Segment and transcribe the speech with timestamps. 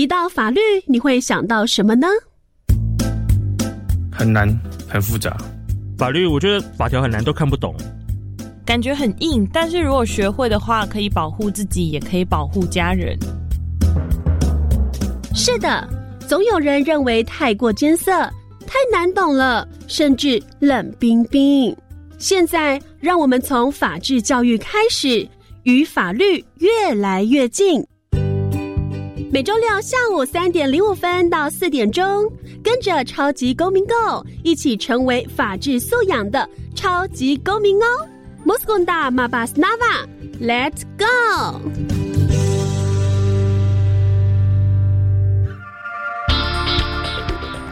[0.00, 2.06] 提到法律，你会想到什么呢？
[4.10, 4.48] 很难，
[4.88, 5.36] 很复杂。
[5.98, 7.76] 法律，我觉得法条很难，都看不懂。
[8.64, 13.14] 感觉很硬，但是如果学会的话，可以保护自己，也可以保护家人。
[15.34, 15.86] 是的，
[16.26, 18.10] 总有人认为太过艰涩，
[18.66, 21.76] 太难懂了，甚至冷冰冰。
[22.16, 25.28] 现在，让我们从法治教育开始，
[25.64, 27.86] 与法律越来越近。
[29.32, 32.28] 每周六下午三点零五分到四点钟，
[32.64, 37.86] 跟着超级公民 Go 一起成为法治素养的超级公民哦
[38.44, 41.60] ！Moskonda Mabasnava，Let's go！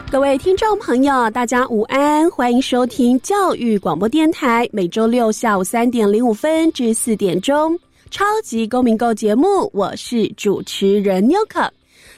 [0.09, 7.77] 各位听众朋友，大家午安，欢迎收听教育广播电台，每周六下午三点零五分至四点钟。
[8.11, 11.71] 超级公民购节目，我是主持人 n 可。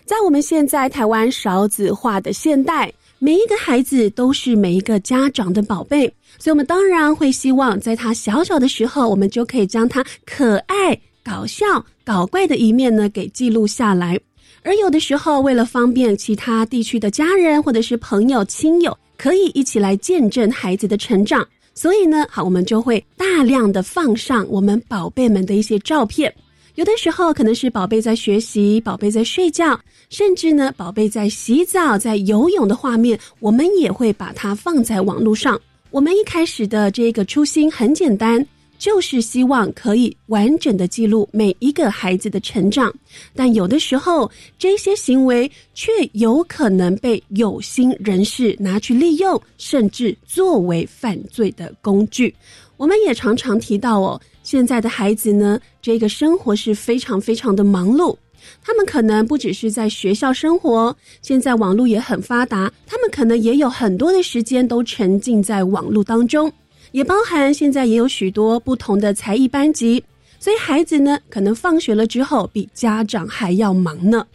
[0.06, 6.08] 在我们现在台湾少子化的现代，每一个孩子都是每一个家长的宝贝，
[6.40, 11.66] 所以我们当然会希望，在他小小的时候，我们就可以将他可爱、搞笑、
[12.06, 14.18] 搞怪的一面呢给记录下来。
[14.64, 21.46] 而有的时候，为了方便其他地区的家人或者是朋友、亲友，可以一起来见证孩子的成长。
[21.74, 26.34] 所以呢，好，我们就会大量的放上我们宝贝们的一些照片。
[26.76, 35.60] 有的时候可能是宝贝在学习，宝贝在睡觉，甚至呢，宝贝在洗澡、在游泳的画面，我们也会把它放在网络上。
[35.90, 38.46] 我们一开始的这个初心很简单。
[38.82, 42.92] 就是希望可以完整的记录每一个孩子的成长，
[43.36, 52.34] 但有的时候这些行为却有可能被有心人士拿去利用，甚至作为犯罪的工具。
[52.76, 58.18] 我们也常常提到哦，现在的孩子呢，这个生活是非常非常的忙碌，
[58.64, 66.52] 他们可能不只是在学校生活，现在网络也很发达，他们可能也有很多的时间都沉浸在网络当中。
[66.92, 70.04] 也包含现在也有许多不同的才艺班级，
[70.40, 74.26] 所以孩子呢可能放学了之后比家长还要忙呢。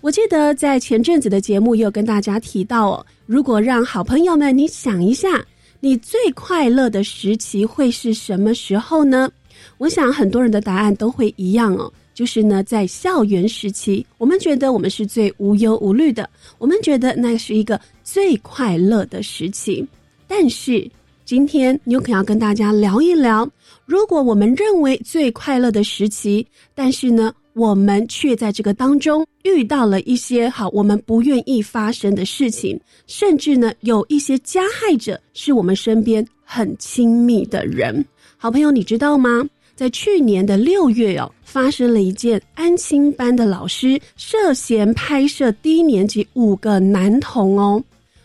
[0.00, 5.42] 我记得在前阵子的节目也有跟大家提到哦，如果让好朋友们你想一下，
[5.80, 9.30] 你最快乐的时期会是什么时候呢？
[9.78, 16.28] 我想很多人的答案都会一样哦，就是呢在校园时期，我们觉得我们是最无忧无虑的，
[16.58, 19.86] 我们觉得那是一个最快乐的时期，
[20.28, 20.86] 但是。
[21.24, 23.48] 今天牛可要跟大家聊一聊，
[23.86, 38.04] 如果我们认为最快乐的时期，但是呢，我们却在这个当中遇到了一些好我们不愿意发生的事情，甚至呢，有一些加害者是我们身边很亲密的人。
[38.36, 39.48] 好朋友，你知道吗？
[39.74, 47.82] 在去年的六月哦，发生了一件安亲班的老师涉嫌拍摄低年级五个男童哦。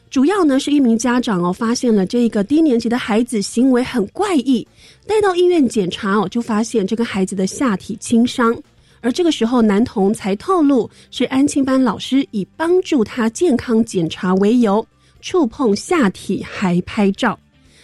[0.10, 4.68] 主要呢是一名家长哦，发现了这个低年级的孩子行为很怪异，
[5.06, 8.58] 带到医院检查哦，就发现这个孩子的下体轻伤，
[9.02, 14.84] 而这个时候男童才透露是安亲班老师以帮助他健康检查为由
[15.22, 17.38] 触碰下体还拍照，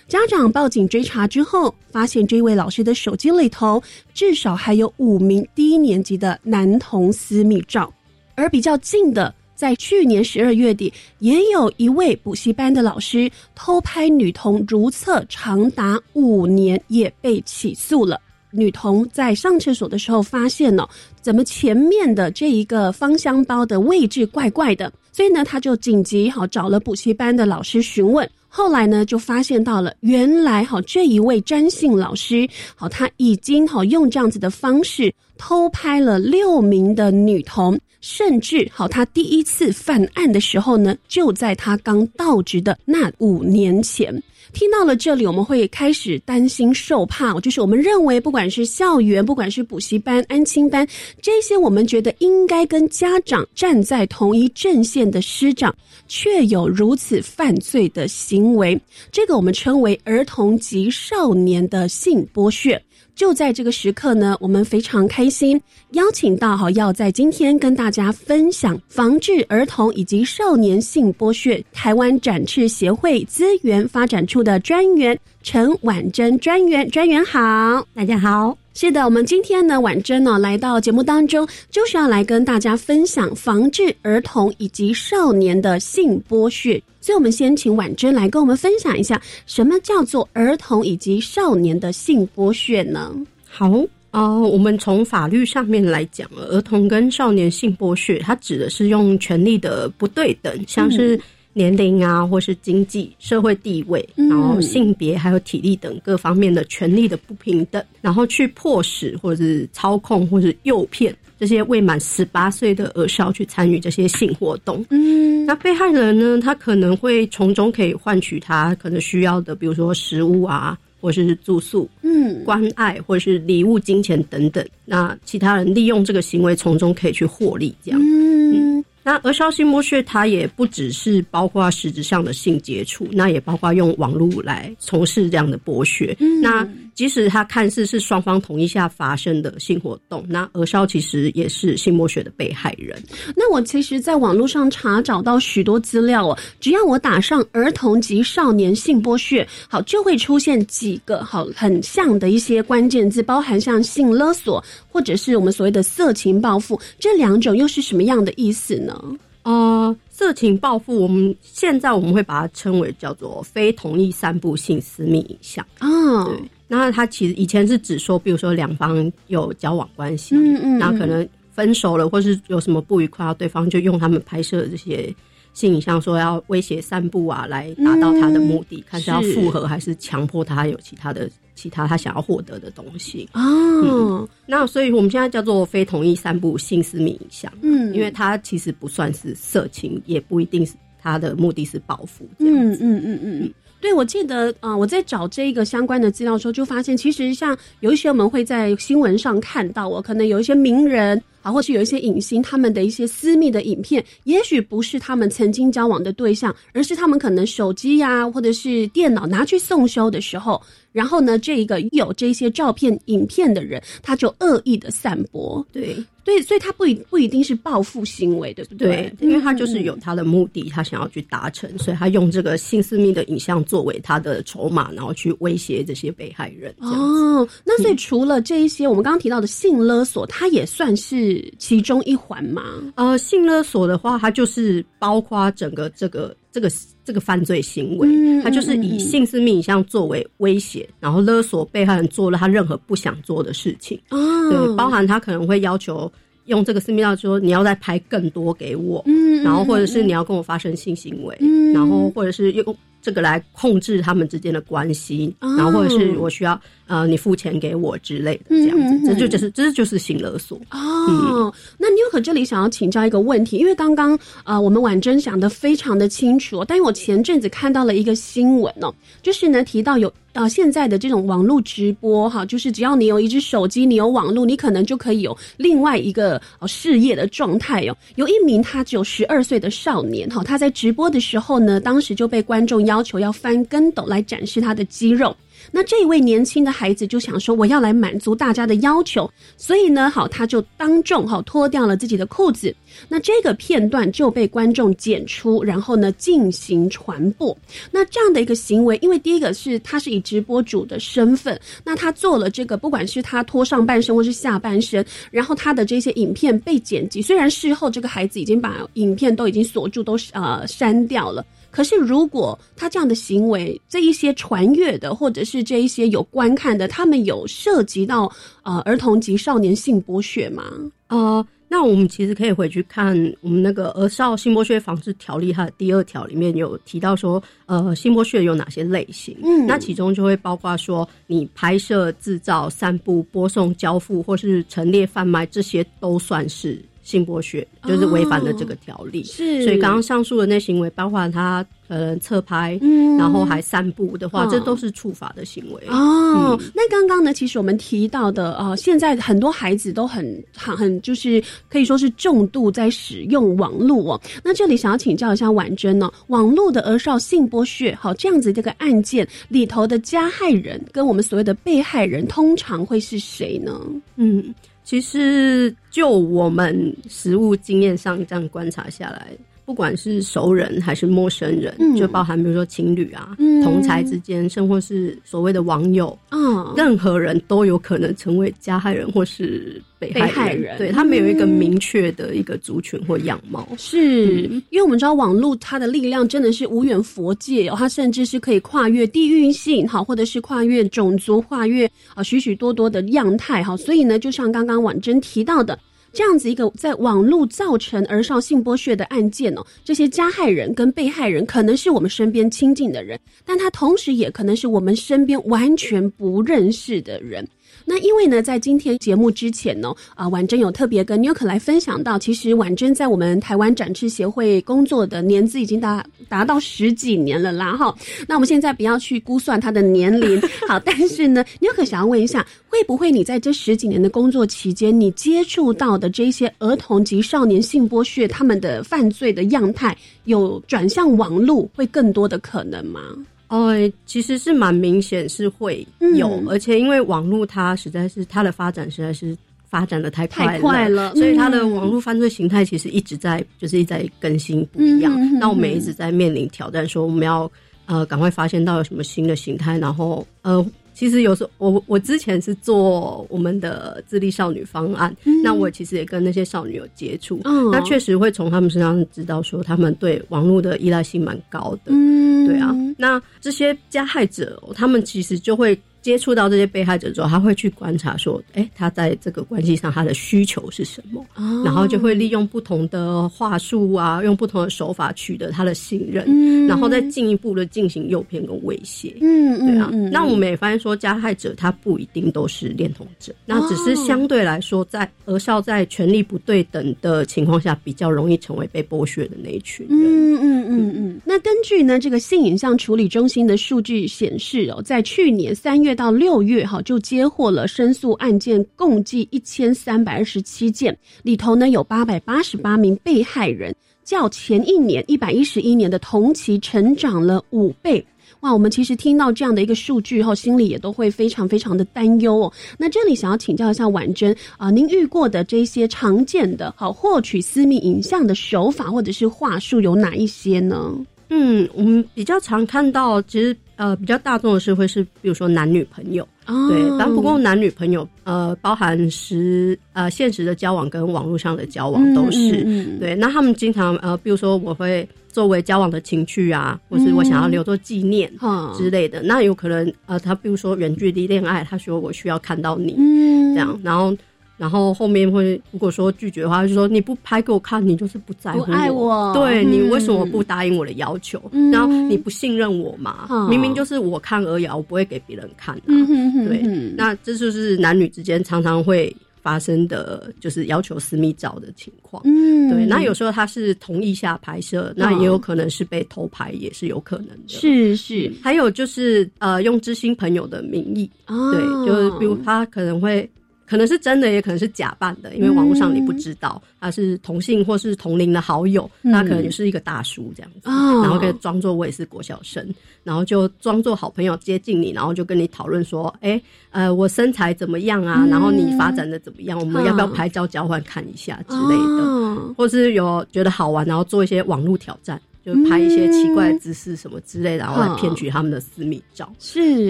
[0.07, 3.81] 家长报警追查之后，发现这位老师的手机里头
[4.15, 7.93] 至少还有五名低年级的男童私密照，
[8.33, 9.31] 而比较近的。
[9.55, 18.19] 在去年十二月底，也有一位补习班的老师偷拍女童如厕长达五年，也被起诉了。
[18.51, 20.87] 女童在上厕所的时候发现了，
[21.21, 28.29] 怎么前面的这一个芳香包的位置怪怪的，所以呢，他就紧急好找了补习班的老师询问。
[28.47, 37.79] 后来呢，就发现到了，原来哈这一位詹姓老师，好他已经好用这样子的方式偷拍了六名的女童。
[38.01, 44.21] 甚至好，他第一次犯案的时候呢，就在他刚到职的那五年前。
[44.53, 47.37] 听到了这里，我们会开始担心受怕。
[47.41, 50.87] 就是我们认为，不管是校园，不管是补习班、安亲班，
[51.19, 55.75] 这些我们觉得应该跟家长站在同一阵线的师长，
[56.07, 58.79] 却有如此犯罪的行为。
[59.11, 62.79] 这个我们称为儿童及少年的性剥削。
[63.15, 65.59] 就在这个时刻呢，我们非常开心，
[65.91, 78.64] 邀请到哈要在今天跟大家分享防治儿童以及少年性剥削台湾展翅协会资源发展处的专员陈婉珍专员，专员好，大家好。
[78.77, 86.79] 是的，我们今天呢，婉珍呢来到节目当中，就是要来跟大家分享防治儿童以及少年的性剥削。
[86.99, 93.15] 所以，我们先请婉珍来跟我们分享一下，什么叫做儿童以及少年的性剥削呢？
[93.45, 93.71] 好，
[94.11, 101.17] 呃，我们从法律上面来讲，儿童跟少年性剥削，它指的是用权力的不对等，像是
[101.55, 114.85] 年龄啊，或是经济社会地位，然后性别还有体力等各方面的权利的不平等，然后去迫使或者是操控或是诱骗这些未满十八岁的儿少去参与这些性活动。
[114.89, 120.77] 嗯，那被害人呢，他可能会从中可以换取他可能需要的，比如说食物啊。
[121.01, 128.01] 或是住宿、嗯，关爱，或者是礼物、金钱等等，那其他人利用这个行为从中可以去获利，这样。
[128.01, 136.17] 嗯，那儿烧性剥削，它也不只是包括实质上的性接触，那也包括用网络来从事这样的剥削。
[136.19, 142.97] 嗯那即使它看似是双方同意下发生的性活动，那儿烧其实也是性剥削的被害人。
[143.35, 158.94] 那我其实，在网络上查找到许多资料哦，只要我打上儿童及少年性剥削，好，就会出现几个好很像的一些关键字，包含像性勒索，或者是我们所谓的色情报复，这两种又是什么样的意思呢？
[159.43, 165.63] 呃，色情报复，我们现在我们会把它称为叫做非同意散布性私密影像。
[165.77, 166.39] 啊，对。
[166.67, 175.13] 那他其实以前是指说，比如说两方有交往关系，嗯嗯，那可能分手了，或是有什么不愉快，对方就用他们拍摄的这些
[175.55, 183.27] 性影像，说要威胁散步啊，来达到他的目的，看是要复合还是强迫他有其他的其他他想要获得的东西。
[183.33, 184.29] 哦。
[184.45, 193.53] 那所以我们现在叫做非同意散步性私密影像，嗯，因为它其实不算是色情，也不一定是他的目的是报复，嗯嗯嗯嗯。
[193.79, 210.59] 对，我记得啊，我在找这个相关的资料的时候，就发现其实像有一些我们会在新闻上看到，我可能有一些名人啊，或是有一些影星，他们的一些私密的影片，也许不是他们曾经交往的对象，而是他们可能手机呀，或者是电脑拿去送修的时候，
[210.91, 215.95] 然后呢，这一个有这些照片、影片的人，他就恶意的散播，对。
[216.25, 219.13] 对，所以他不一不一定是报复行为，对不对？
[219.19, 226.73] 对，因为他就是有他的目的，他想要去达成，所以他用这个性私密的影像作为他的筹码，然后去威胁这些被害人。
[226.79, 232.61] 哦，那所以除了这一些，我们刚刚提到的性勒索，它也算是其中一环吗？
[232.95, 236.35] 呃，性勒索的话，它就是包括整个这个。
[236.55, 236.71] 这个
[237.03, 238.07] 这个犯罪行为，
[238.41, 243.99] 它就是以性私密影像作为威胁，然后勒索被害人做了他任何不想做的事情。
[244.09, 246.09] 对，包含他可能会要求
[246.45, 251.37] 用这个私密照说你要再拍更多给我，嗯然后或者是你要跟我发生性行为，
[251.73, 252.73] 然后或者是用。
[253.01, 261.53] 这个来控制他们之间的关系，然后或者是我需要呃你付钱给我之类的这样子，这就就是这就是性勒索哦。
[261.77, 270.11] 那妞可这里想要请教一个问题，因为刚刚呃我们婉珍讲的非常的清楚，但是我前阵子看到了一个新闻哦，就是呢提到有。
[270.35, 277.95] 啊，现在的这种网络直播哈，就是只要你有一只手机，你有网络，你可能就可以有另外一个呃事业的状态哦。
[278.15, 285.33] 有一名他只有十二岁的少年哈，他在直播的时候呢，当时就被观众要求要翻跟斗来展示他的肌肉。
[285.75, 292.73] 那这一位年轻的孩子就想说，我要来满足大家的要求，所以呢，好，他就当众哈脱掉了自己的裤子。
[293.09, 297.55] 那这个片段就被观众剪出，然后呢进行传播。
[297.91, 311.45] 那这样的一个行为，因为第一个是他是以直播主的身份，那他做了这个，不管是他脱上半身或是下半身，然后他的这些影片被剪辑，虽然事后这个孩子已经把影片都已经锁住，都呃删掉了。
[311.75, 318.31] 可是，如果他这样的行为，这一些传阅的，或者是这一些有观看的，他们有涉及到
[318.63, 320.63] 呃儿童及少年性剥削吗？
[321.07, 329.37] 呃，那我们其实可以回去看我们那个《儿少性剥削防治条例》它的第二条里面有提到说，呃，性剥削有哪些类型？
[329.43, 336.81] 嗯，那其中就会包括说，你拍摄、制造、散布、播送、交付或是陈列贩卖，这些都算是。
[337.05, 346.59] 性剥削就是违反了这个条例，是，所以刚刚上述的那行为，包括他呃侧拍，嗯，然后还散步的话，这都是触法的行为哦。
[346.73, 354.21] 那刚刚呢，其实我们提到的啊，现在很多孩子都很很很，就是可以说是重度在使用网络哦。
[354.43, 363.79] 那这里想要请教一下婉珍呢，网络的儿少性剥削，好这样子这个案件里头的加害人跟我们所谓的被害人，通常会是谁呢？
[364.15, 364.51] 嗯。
[364.85, 369.35] 其实，就我们实物经验上这样观察下来，
[369.65, 371.95] 不管是熟人还是陌生人，嗯。
[371.95, 373.63] 就包含比如说情侣啊、嗯。
[373.63, 380.77] 同才之间，甚或是所谓的网友，嗯，任何人都有可能成为加害人或是被害人。
[380.77, 383.67] 对他没有一个嗯明确的一个族群或样貌。
[383.75, 395.79] 是因为我们知道网络它的力量真的是无远佛界哦，它甚至是可以跨越地域性哈，或者是跨越种族、跨越啊许许多多的样态哈，所以呢，就像刚刚婉珍提到的。
[396.15, 407.45] 这样子一个在网络造成而少性剥削的案件哦，这些加害人跟被害人可能是我们身边亲近的人，但他同时也可能是我们身边完全不认识的人。
[407.85, 417.95] 那因为呢，在今天节目之前呢，啊，婉珍有特别跟 New 来分享到，其实婉珍在我们台湾展翅协会工作的年资已经达达到十几年了啦，哈。
[418.27, 432.99] 那我们现在不要去估算她的年龄，好，但是呢，New 想要问一下，会不会你在这十几年的工作期间，你接触到的这些儿童及少年性剥削他们的犯罪的样态，有转向网络会更多的可能吗？
[433.47, 433.73] 哦，
[434.05, 435.85] 其实是蛮明显是会
[436.15, 439.37] 有，嗯而且因为网络它实在是它的发展实在是
[439.69, 445.13] 发展的太快太快了所以它的嗯网络犯罪形态其实一直在就是一直在更新不一样。
[445.19, 447.51] 嗯那我们也一直在面临挑战，说我们要
[447.85, 450.65] 呃赶快发现到有什么新的形态，然后呃。
[450.95, 457.69] 其实有时候我我之前是做我们的自立少女方案，那我其实也跟那些少女有接触，嗯。
[457.69, 462.47] 那确实会从他们身上知道说他们对网络的依赖性蛮高的，嗯。
[462.47, 479.17] 对啊，那这些加害者、哦，他们其实就会接触到这些被害者之后，他会去观察说，哎，他在这个关系上他的需求是什么，哦然后就会利用不同的话术啊，用不同的手法取得他的信任，嗯然后再进一步的进行诱骗跟威胁。
[479.19, 489.97] 嗯对啊，嗯那我们也发现说，加害者他不一定都是恋童者，那只是相对来说，在儿少在权力不对等的情况下，比较容易成为被剥削的那一群人。
[489.97, 491.21] 嗯嗯嗯嗯。
[491.25, 503.73] 那根据呢这个性影像处理中心的数据显示哦，在去年三月到六月哈，就接获了申诉案件共计一千三百二十七件，里头呢有八百八十八名被害人，
[504.03, 508.05] 较前一年一百一十一年的同期成长了五倍。
[508.41, 512.53] 哇，我们其实听到这样的一个数据后，心里也都会非常非常的担忧哦。
[512.77, 520.93] 那这里想要请教一下婉珍啊、您遇过的这些常见的好获取私密影像的手法或者是话术有哪一些呢？
[521.29, 526.67] 嗯，我们比较常看到，其实呃比较大众的是会是，比如说男女朋友，哦。
[526.69, 533.15] 对，但不过男女朋友呃包含实呃现实的交往跟网络上的交往都是，嗯嗯对。
[533.15, 538.31] 那他们经常呃，比如说我会作为交往的情趣啊，或是我想要留作纪念。
[538.39, 543.53] 哈之类的，那有可能呃，他比如说远距离恋爱，他说我需要看到你，嗯。
[543.53, 544.15] 这样，然后
[544.57, 551.41] 然后后面会如果说拒绝的话，就说你不拍给我看，你就是不在乎不爱我对、嗯你为什么不答应我的要求？
[551.51, 553.27] 嗯然后你不信任我嘛？
[553.29, 555.81] 嗯明明就是我看而已啊，我不会给别人看、啊。
[555.87, 556.61] 嗯哼哼对
[556.95, 562.23] 那这就是男女之间常常会发生的，就是要求私密照的情况。
[562.25, 567.49] 嗯对，那有时候他是同意下拍摄，那也有可能是被偷拍，也是有可能的。
[567.49, 573.29] 是是还有就是呃，用知心朋友的名义，哦对，就是比如他可能会。
[573.65, 582.67] 可能是真的，也可能是假扮的，因为网络上你不知道他是同性或是同龄的好友，嗯他可能就是一个大叔这样子，哦然后可以装作我也是国小生，
[583.03, 586.39] 然后就装作好朋友接近你，然后就跟你讨论说，哎、
[586.71, 588.23] 呃，我身材怎么样啊？
[588.25, 589.59] 嗯然后你发展的怎么样？
[589.59, 592.03] 我们要不要嗯拍照交换看一下之类的？
[592.03, 599.31] 哦或是有觉得好玩，然后做一些网络挑战，就拍一些奇怪的姿势什么之类的，然后来骗取他们的私密照。
[599.39, 599.89] 是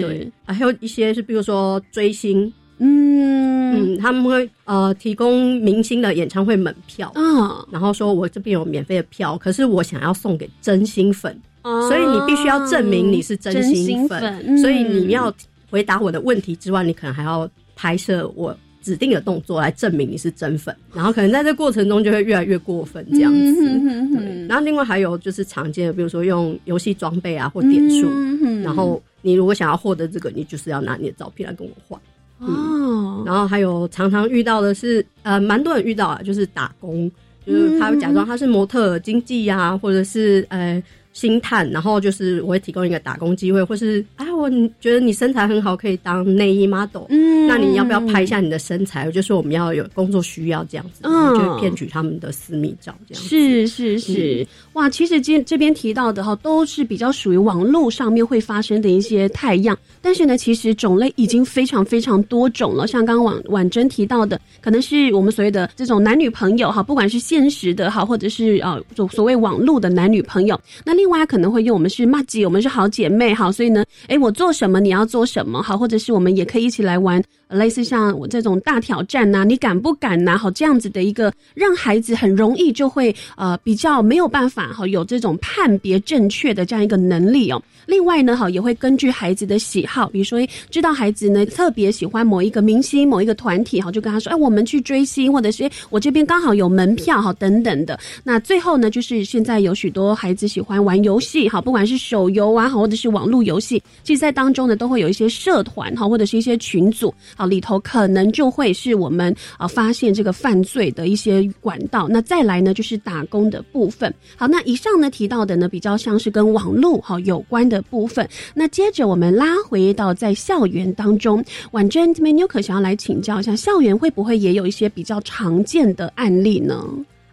[0.00, 15.32] 对，还有一些是比如说追星，嗯嗯，他们会呃提供明星的演唱会门票，啊，然后说我这边有免费的票，可是我想要送给真心粉，所以你必须要证明你是真真心心粉，嗯所以你要
[15.70, 18.56] 回答我的问题之外，你可能还要拍摄我。
[18.82, 23.40] 指定的动作来证明你是真粉，然后可能在这过程中就会越来越过分这样子。
[23.68, 32.00] 嗯哼哼对，然后另外还有就是常见的，比如说用游戏装备啊或点数，嗯哼然后你如果想要获得这个，你就是要拿你的照片来跟我换。
[32.38, 37.10] 哦，然后还有常常遇到的是，呃，蛮多人遇到啊，就是打工，
[37.46, 40.82] 就是他会假装他是模特儿经纪啊，或者是呃
[41.16, 49.06] 星探，然后就是我会提供一个打工机会，或是啊，我觉得你身材很好，可以当内衣 model，嗯，那你要不要拍一下你的身材？
[49.06, 53.24] 我就说我们要有工作需要这样子，嗯，就骗取他们的私密照这样。
[53.24, 62.86] 是是是，哇，其实今这边提到的哈，都是比较属于网络上面会发生的一些太样，但是呢，其实种类已经非常非常多种了。
[62.86, 77.22] 像刚刚婉婉珍提到的，可能是我们所谓的这种男女朋友哈，不管是现实的哈，或者是呃所所谓网络的男女朋友，那另另外可能会用我们是骂姐，我们是好姐妹，好，所以呢，哎，我做什么你要做什么，好，或者是我们也可以一起来玩。
[77.48, 80.36] 类似像我这种大挑战呐，你敢不敢呐？
[80.36, 87.62] 好，这样子的一个让孩子很容易就会呃比较没有办法哈，有这种判别正确的这样一个能力哦。
[87.86, 90.38] 另外呢，哈也会根据孩子的喜好，比如说
[90.70, 97.98] 知道孩子呢特别喜欢某一个明星、某一个团体，哈，就跟他说，哎，我们去追星，或者是我这边刚好有门票，哈，等等的。
[98.24, 107.14] 那最后呢，就是现在有许多孩子喜欢玩游戏，哈，不管是手游啊，或者是网络游戏，其实在当中呢都会有一些社团，哈，或者是一些群组。
[107.36, 112.08] 好，里头可能就会是我们啊发现这个犯罪的一些管道。
[112.08, 114.12] 那再来呢，就是打工的部分。
[114.36, 118.28] 好，那以上呢提到的呢，比较像是跟网络哈有关的部分。
[118.54, 126.84] 那接着我们拉回到在校园当中，婉娟这边纽可想要来请教一下，校园会不会也有一些比较常见的案例呢？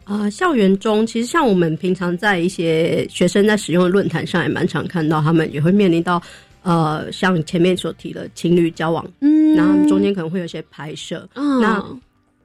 [0.04, 6.22] 啊，校园中其实像我们平常在一些学生在使用的论坛上，也蛮常看到，他们也会面临到。
[6.64, 11.86] 呃，像前面所提的情侣交往，嗯，然后中间可能会有些拍摄，那。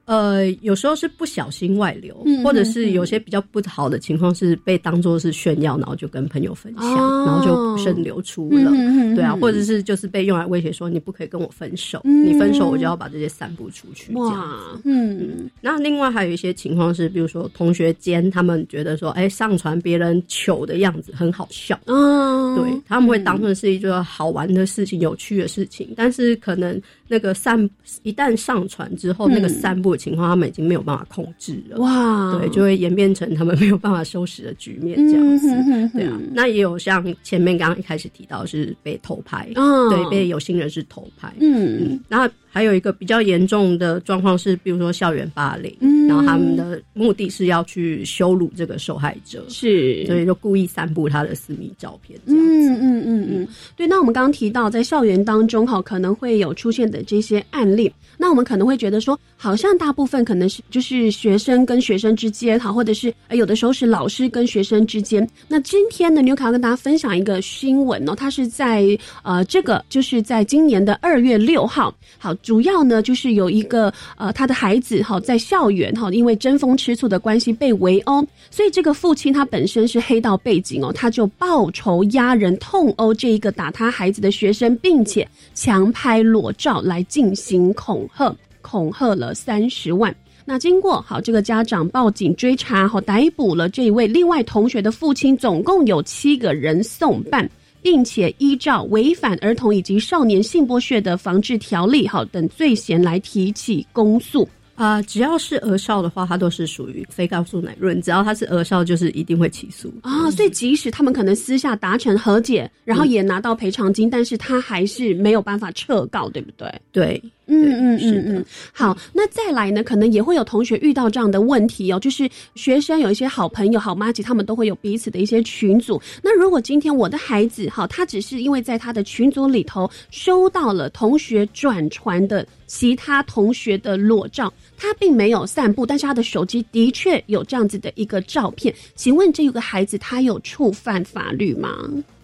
[0.09, 8.71] 呃，有时候是不小心外流，或者是有些比较不好的情况是被当做是炫耀，然后就跟朋友分享，然后就不慎流出了，
[9.15, 14.41] 对啊，或者是就是被用来威胁说你不可以跟我分手，你分手我就要把这些散布出去这样
[14.73, 14.81] 子。
[14.85, 27.69] 嗯，那另外还有一些情况是，比如说同学间他们觉得说，哎，上传别人糗的样子很好笑，嗯，对他们会当成是一个好玩的事情、有趣的事情，但是可能那个散
[28.03, 29.99] 一旦上传之后，那个散布的。
[29.99, 35.47] 情况他们已经没有办法控制了，哇，对，就会演变成他们没有办法收拾的局面这样子，
[35.93, 36.17] 对啊。
[36.31, 42.33] 那也有像前面刚刚一开始提到是被偷拍，对，被有心人士偷拍，嗯，然后。
[42.49, 52.19] 还有一个比较严重的状况是，比如说校园霸凌，嗯然后他们的目的是要去羞辱这个受害者，是，所以就故意散布他的私密照片。
[52.25, 53.85] 嗯嗯嗯嗯，对。
[53.85, 65.27] 那我们刚刚提到在校园当中哈，可能会有出现的这些案例，那我们可能会觉得说，好像大部分可能是就是学生跟学生之间哈，或者是有的时候是老师跟学生之间。
[65.47, 72.35] 那今天呢，纽卡要跟大家分享一个新闻哦，它是在呃这个就是在今年的二月六号，好。
[72.41, 90.15] 主要呢，就是有一个呃，他的孩子哈，在校园哈，因为争风吃醋的关系被围殴，所以这个父亲他本身是黑道背景哦，他就报仇压人痛殴这一个打他孩子的学生，并且强拍裸照来进行恐吓，恐吓了三十万。
[90.45, 97.47] 那经过好这个家长报警追查后，逮捕了这一位另外同学的父亲，总共有七个人送办。
[97.81, 105.01] 并且依照违反儿童以及少年性剥削的防治条例，好等罪嫌来提起公诉啊。
[105.03, 108.01] 只要是儿少的话，他都是属于非告诉乃论。
[108.01, 110.29] 只要他是儿少，就是一定会起诉啊。
[110.31, 116.81] 所以即使他们可能私下达成和解，然后也拿到赔偿金，但是他还是没有办法撤告，对不对？
[116.91, 117.21] 对。
[117.49, 119.83] 嗯嗯嗯嗯，好，那再来呢？
[119.83, 125.99] 可能也会有同学遇到这样的问题哦，就是学生有一些好朋友、好妈吉，他们都会有彼此的一些群组。
[126.21, 138.71] 那如果今天我的孩子，哈，他只是因为在他的群组里头收到了同学转传的其他同学的裸照，他并没有散布，但是他的手机的确有这样子的一个照片。
[138.93, 141.75] 请问这个孩子他有触犯法律吗？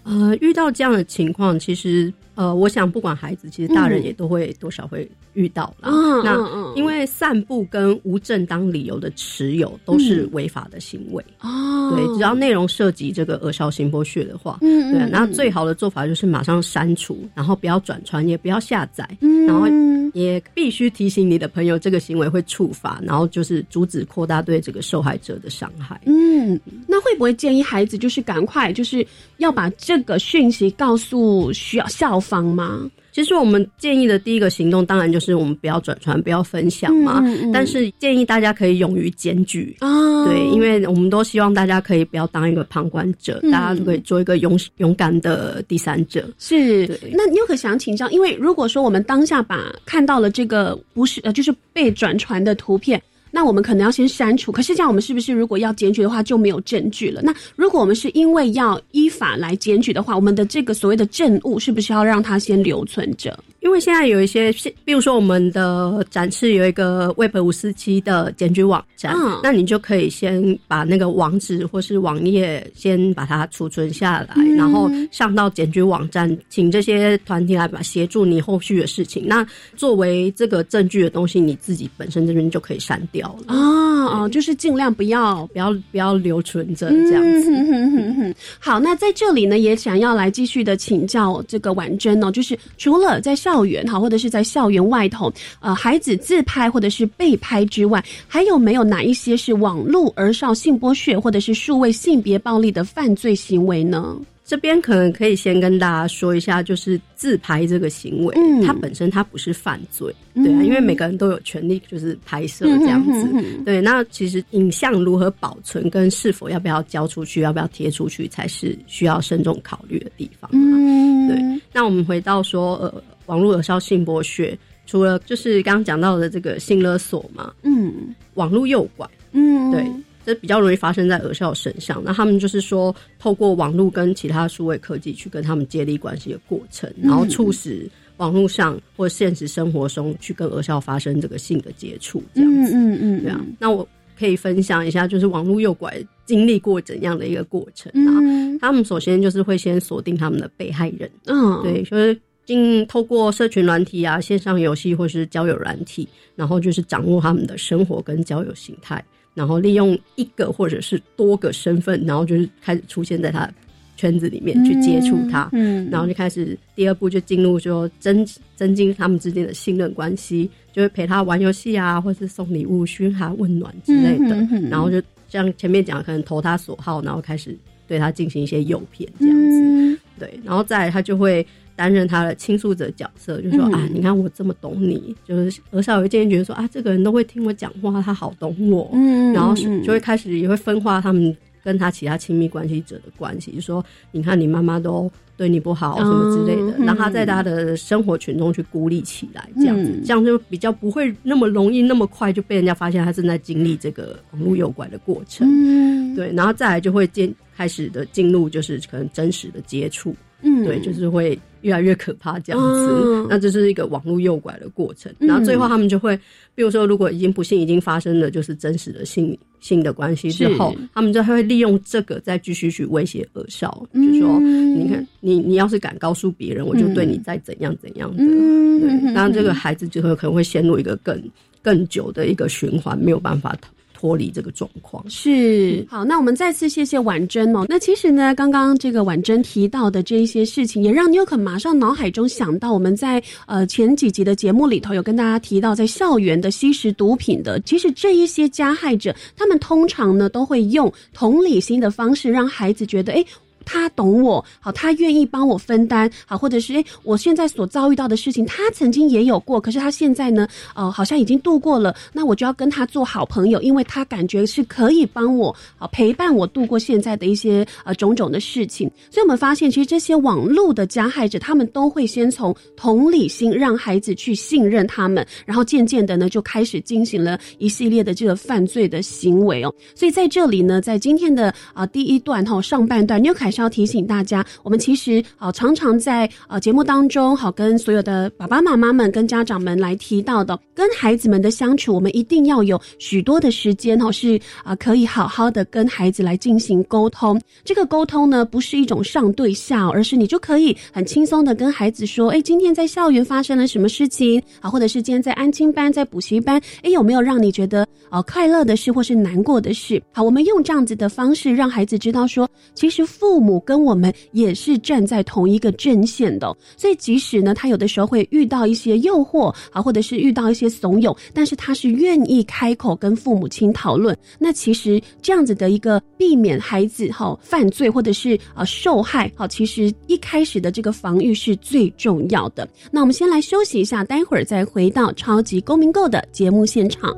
[0.03, 2.13] 呃，遇到这样的情况，其实。
[2.35, 5.89] 呃，我想不管孩子，其实大人也都会多少会遇到了。
[6.23, 11.23] 那因为散布跟无正当理由的持有都是违法的行为。
[11.39, 19.07] 哦，对，只要内容涉及这个恶少性剥削的话，嗯对，那最好的做法就是马上删除，然后不要转传，也不要下载，
[19.47, 19.67] 然后
[20.13, 26.01] 也必须提醒你的朋友这个行为会触法，然后就是阻止扩大对这个受害者的伤害。
[26.05, 29.05] 嗯，那会不会建议孩子就是赶快就是
[29.37, 32.19] 要把这个讯息告诉需要校？
[32.25, 32.89] 方吗？
[33.11, 37.23] 其实我们建议的第一个行动，当然就是我们不要转传、不要分享嘛。
[37.53, 46.27] 但是建议大家可以勇于检举啊，对，因为我们都希望大家可以不要当一个旁观者，大家都可以做一个勇勇敢的第三者。
[46.37, 53.01] 是，那你又可想请教，因为如果说我们当下把看到了这个不是呃，就是被转传的图片。
[53.35, 54.49] 那我们可能要先删除。
[54.49, 57.19] 可是这样，我们是不是如果要检举的话就没有证据了？
[57.21, 63.37] 那如果我们是因为要依法来检举的话，我们的这个所谓的证物是不是要让它先留存着？
[63.65, 64.53] 因为现在有一些，
[64.85, 79.25] 比如说我们的展示有一个 Web 五四七的检举网站，嗯那你就可以先把那个网址或是网页先把它储存下来，嗯然后上到检举网站，请这些团体来把协助你后续的事情。
[79.25, 79.43] 那
[79.75, 83.55] 作为这个证据的东西，你自己本身这边就可以删掉了。
[83.55, 87.49] 哦哦，就是尽量不要不要不要留存着这样子。
[87.49, 104.19] 嗯哼哼哼哼好，那在这里呢，也想要来继续的请教这个婉珍哦，就是除了在校园哈，或者是在校园外头，呃，孩子自拍或者是被拍之外，还有没有哪一些是网络儿少性剥削或者是数位性别暴力的犯罪行为呢？
[104.47, 113.27] 这边可能可以先跟大家说一下，就是自拍这个行为，嗯它本身它不是犯罪，对啊，因为每个人都有权利就是拍摄这样子。
[113.65, 120.47] 对，那其实影像如何保存跟是否要不要交出去、要不要贴出去，才是需要慎重考虑的地方。
[120.53, 128.13] 嗯，对，那我们回到说，呃，网络有效性剥削，除了就是刚刚讲到的这个性勒索嘛，嗯。
[128.35, 129.89] 网络诱拐，嗯，对，
[130.25, 132.01] 这比较容易发生在儿少身上。
[132.03, 142.73] 那他们就是说，透过网络跟其他数位科技去跟他们建立关系的过程，然后促使网络上或现实生活中去跟儿少发生这个性的接触，这样子。
[142.73, 143.87] 嗯嗯嗯，对啊，那我
[144.19, 148.19] 可以分享一下，就是网络诱拐经历过怎样的一个过程啊？
[148.21, 148.59] 嗯。
[148.59, 159.03] 他们首先就是会先锁定他们的被害人，嗯，对，就是经透过社群软体啊、线上游戏或是交友软体，然后就是掌握他们的生活跟交友形态，
[159.33, 163.49] 然后利用一个或者是多个身份，然后就是开始出现在他
[163.97, 174.35] 圈子里面去接触他，嗯，然后就开始第二步就进入说增增进他们之间的信任关系，就会陪他玩游戏啊，或是送礼物、嘘寒问暖之类的，
[174.69, 179.61] 然后就像前面讲，可能投他所好，然后开始对他进行一些诱骗这样子。
[179.61, 179.97] 嗯。
[180.17, 183.73] 对，然后再来他就会担任他的倾诉者角色，就说、嗯。
[183.73, 200.03] 啊，你看我这么懂你，就是而少有渐渐觉得说啊，这个人都会听我讲话，他好懂我，嗯，然后嗯就会开始也会分化他们跟他其他亲密关系者的关系，就说你看你妈妈都对你不好什么之类的，嗯让他在他的生活群中去孤立起来，这样子，嗯。
[200.05, 205.47] 这样就比较不会那么容易那么快就被人家发现他正在经历这个网络诱拐的过程。
[205.49, 212.87] 嗯，对，然后再来就会进开始的进入就是可能真实的接触，嗯，对，就是会越来越可怕这样子。
[213.03, 213.27] 嗯。
[213.27, 215.27] 那这是一个网络诱拐的过程，嗯。
[215.27, 216.15] 然后最后他们就会，
[216.53, 224.13] 比如说如果已经不幸已经发生了就是真实的性性的关系之后，他们就会利用这个再继续去威胁儿少，嗯。
[224.13, 228.23] 就说你看你你要是敢告诉别人，我就对你再怎样怎样的。
[228.23, 231.21] 嗯，对，嗯那这个孩子就会可能会陷入一个更
[231.63, 235.03] 更久的一个循环，没有办法脱脱离这个状况。
[235.09, 237.65] 是好，那我们再次谢谢婉珍哦。
[237.69, 253.25] 那其实呢，刚刚这个婉珍提到的这一些事情，也让纽可马上脑海中想到，我们在呃前几集的节目里头有跟大家提到，在校园的吸食毒品的，其实这一些加害者，他们通常呢都会用同理心的方式，让孩子觉得，哎。
[253.65, 268.89] 他懂我，好，他愿意帮我分担，好，或者是诶，我现在所遭遇到的事情，他曾经也有过，可是他现在呢，呃，好像已经度过了，那我就要跟他做好朋友，因为他感觉是可以帮我，好陪伴我度过现在的一些呃种种的事情。
[269.09, 279.73] 所以我们发现，其实这些网络的加害者，他们都会先从同理心让孩子去信任他们，然后渐渐的呢，就开始进行了一系列的这个犯罪的行为哦。
[279.95, 297.39] 所以在这里呢，在今天的啊、第一段哈、上半段，妞凯是要提醒大家，我们其实啊、常常在呃节目当中，好跟所有的爸爸妈妈们、跟家长们来提到的，跟孩子们的相处，我们一定要有许多的时间哈、是啊、可以好好的跟孩子来进行沟通。
[297.63, 310.01] 这个沟通呢，不是一种上对下，而是你就可以很轻松的跟孩子说，哎，今天在校园发生了什么事情啊，或者是今天在安亲班、在补习班，哎，有没有让你觉得呃快乐的事或是难过的事？
[310.11, 324.17] 好，我们用这样子的方式让孩子知道说，其实父母母跟我们也是站在同一个阵线的、所以即使呢，他有的时候会遇到一些诱惑啊，或者是遇到一些怂恿，但是他是愿意开口跟父母亲讨论。
[324.39, 332.67] 那其实这样子的一个避免孩子哈、犯罪或者是呃受害好，其实一开始的这个防御是最重要的。
[332.91, 337.15] 那我们先来休息一下，待会儿再回到超级公民购的节目现场。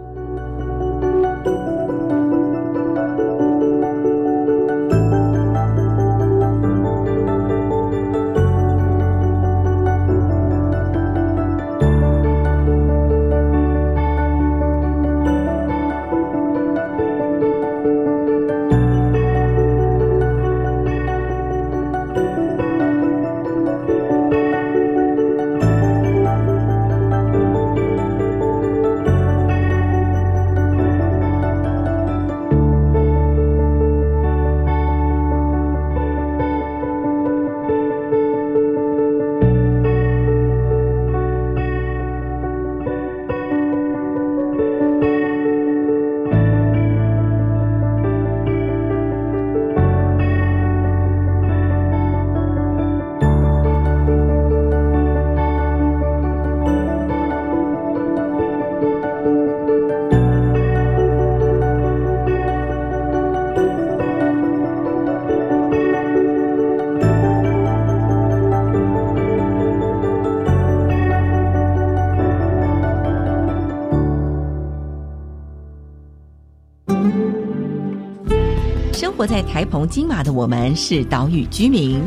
[79.47, 81.99] 台澎金马的我们是岛屿居民，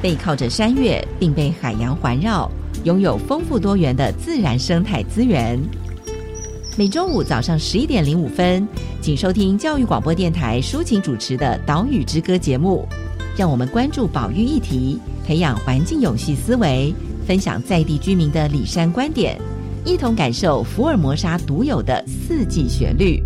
[0.00, 2.50] 背靠着山岳，并被海洋环绕，
[2.84, 5.60] 拥有丰富多元的自然生态资源。
[6.78, 8.66] 每周五早上十一点零五分，
[9.02, 12.88] 请收听教育广播电台抒情主持的《岛屿之歌》节目。
[13.36, 16.94] 让我们关注保育议题，培养环境永续思维，
[17.26, 19.38] 分享在地居民的里山观点，
[19.84, 23.21] 一同感受福尔摩沙独有的四季旋律。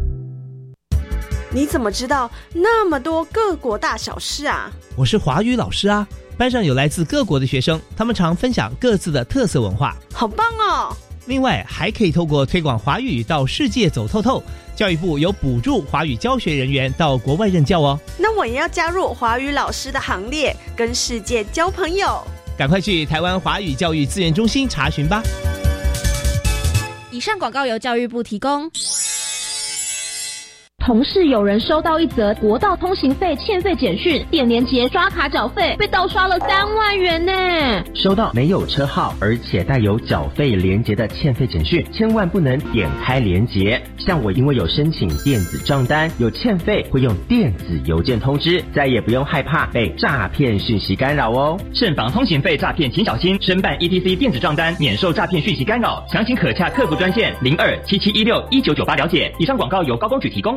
[1.57, 4.71] 你怎么知道那么多各国大小事啊？
[4.95, 10.95] 我是华语老师啊，班上有来自各国的学生，他们常分享各自的特色文化，好棒哦！
[11.25, 14.42] 另外，还可以透过推广华语到世界走透透，
[14.75, 17.99] 教育部有补助华语教学人员到国外任教哦。
[18.19, 22.23] 那我也要加入华语老师的行列，跟世界交朋友。
[22.59, 25.23] 赶快去台湾华语教育资源中心查询吧。
[27.11, 28.71] 以上广告由教育部提供。
[30.87, 37.33] 同事有人收到一则国道通行费欠费简讯，点连结刷卡缴费，被盗刷了三万元呢。
[37.92, 43.83] 收到没有车号而且带有缴费连结的欠费简讯，千万不能点开连结。
[43.99, 51.59] 像我因为有申请电子账单，有欠费会用电子邮件通知，再也不用害怕被诈骗讯息干扰哦。
[51.75, 53.37] 慎防通行费诈骗，请小心。
[53.42, 59.35] 申办 ETC 电子账单免受诈骗讯息干扰，详情可洽客服专线零二七七一六一九九八了解。
[59.40, 60.57] 以上广告由高工局提供。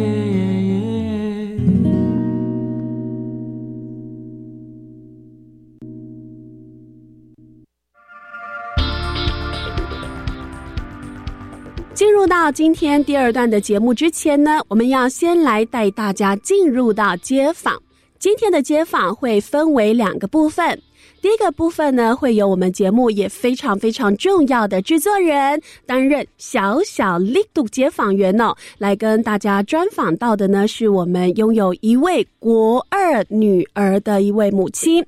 [12.11, 17.81] 进入到今天第二段的节目之前呢，我们要先来带大家进入到街访。
[18.19, 20.77] 今天的街访会分为两个部分，
[21.21, 35.01] 第一个部分呢，会有我们节目也非常非常重要的制作人担任小小力度街访员哦，来跟大家专访到的呢，是我们拥有一位国二女儿的一位母亲。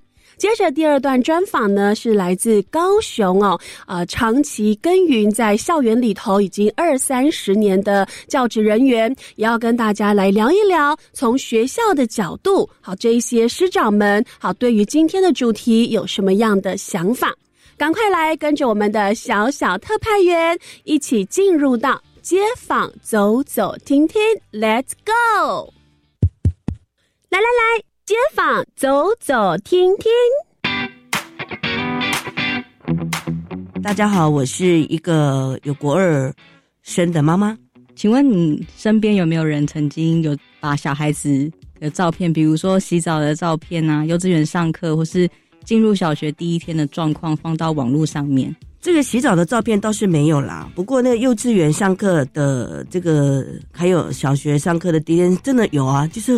[0.43, 17.33] 接着第二段专访呢，是来自高雄哦，呃，长期耕耘在校园里头已经二三十年的教职人员，也要跟大家来聊一聊，从学校的角度，好，这一些师长们，好，对于今天的主题有什么样的想法？
[17.77, 25.71] 赶快来跟着我们的小小特派员一起进入到街访走走听听，Let's go！
[27.29, 27.92] 来来来。
[28.05, 30.11] 街坊走走听听。
[33.81, 36.33] 大家好，我是一个有国二
[36.81, 37.57] 生的妈妈。
[37.95, 45.29] 请问你身边有没有人曾经有把小孩子的照片，比如说洗澡的照片啊，幼稚园上课，或是
[45.63, 48.53] 进入小学第一天的状况，放到网络上面？
[48.81, 56.37] 这个洗澡的照片倒是没有啦，不过那个幼稚园上课的这个，还有小学上课的第一天，真的有啊，就是。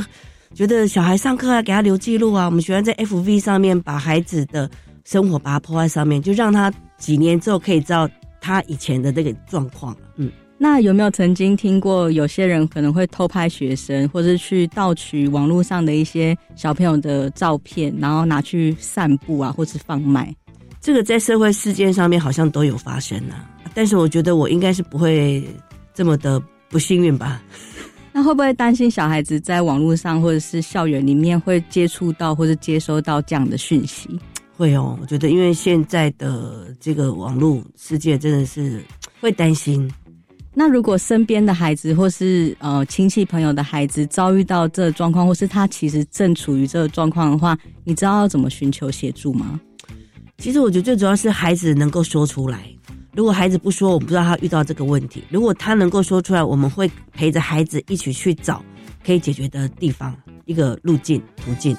[0.55, 2.45] 觉得小孩上课啊，给他留记录啊。
[2.45, 4.69] 我们喜欢在 FV 上面把孩子的
[5.03, 9.93] 生活把它抛在上面，就让他几年之后可以知道他以前的这个状况。
[10.15, 20.33] 嗯，那有没有曾经听过有些人可能会偷拍学生，或者去盗取网络上的一些小朋友的照片，然后拿去散布啊，或是贩卖？
[20.79, 23.51] 这个在社会事件上面好像都有发生啊。
[23.73, 25.45] 但是我觉得我应该是不会
[25.93, 27.41] 这么的不幸运吧。
[28.17, 34.09] 那会不会担心小孩子在网络上或者是校园里面会接触到或者接收到这样的讯息？
[34.55, 38.81] 会哦，我觉得因为现在的这个网络世界真的是
[39.19, 39.91] 会担心。
[40.53, 49.59] 那如果身边的孩子或是呃亲戚朋友的孩子遭遇到这个状况，或是他其实正处于这个状况的话，你知道要怎么寻求协助吗？
[50.37, 52.65] 其实我觉得最主要是孩子能够说出来。
[53.15, 55.23] 如果孩子不说，我不知道他遇到这个问题。
[55.29, 58.61] 如果他能够说出来，我们会陪着孩子一起去找
[59.05, 61.77] 可以解决的地方，一个路径途径。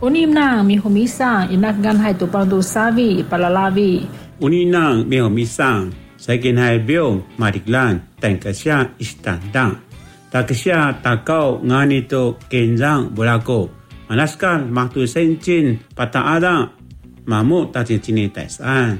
[0.00, 4.02] Unimnang mihumisa inakgan hai tupang tu savi palalavi.
[4.42, 9.78] Uninang mihumisang sa ginhay biyo mariglan tangka siya istandang.
[10.34, 13.14] Takasya takaw nga nito kenzang
[14.10, 14.16] bulako.
[14.16, 16.68] Alaska 马杜先进巴达阿达
[17.24, 18.98] 马木大姐今年代三，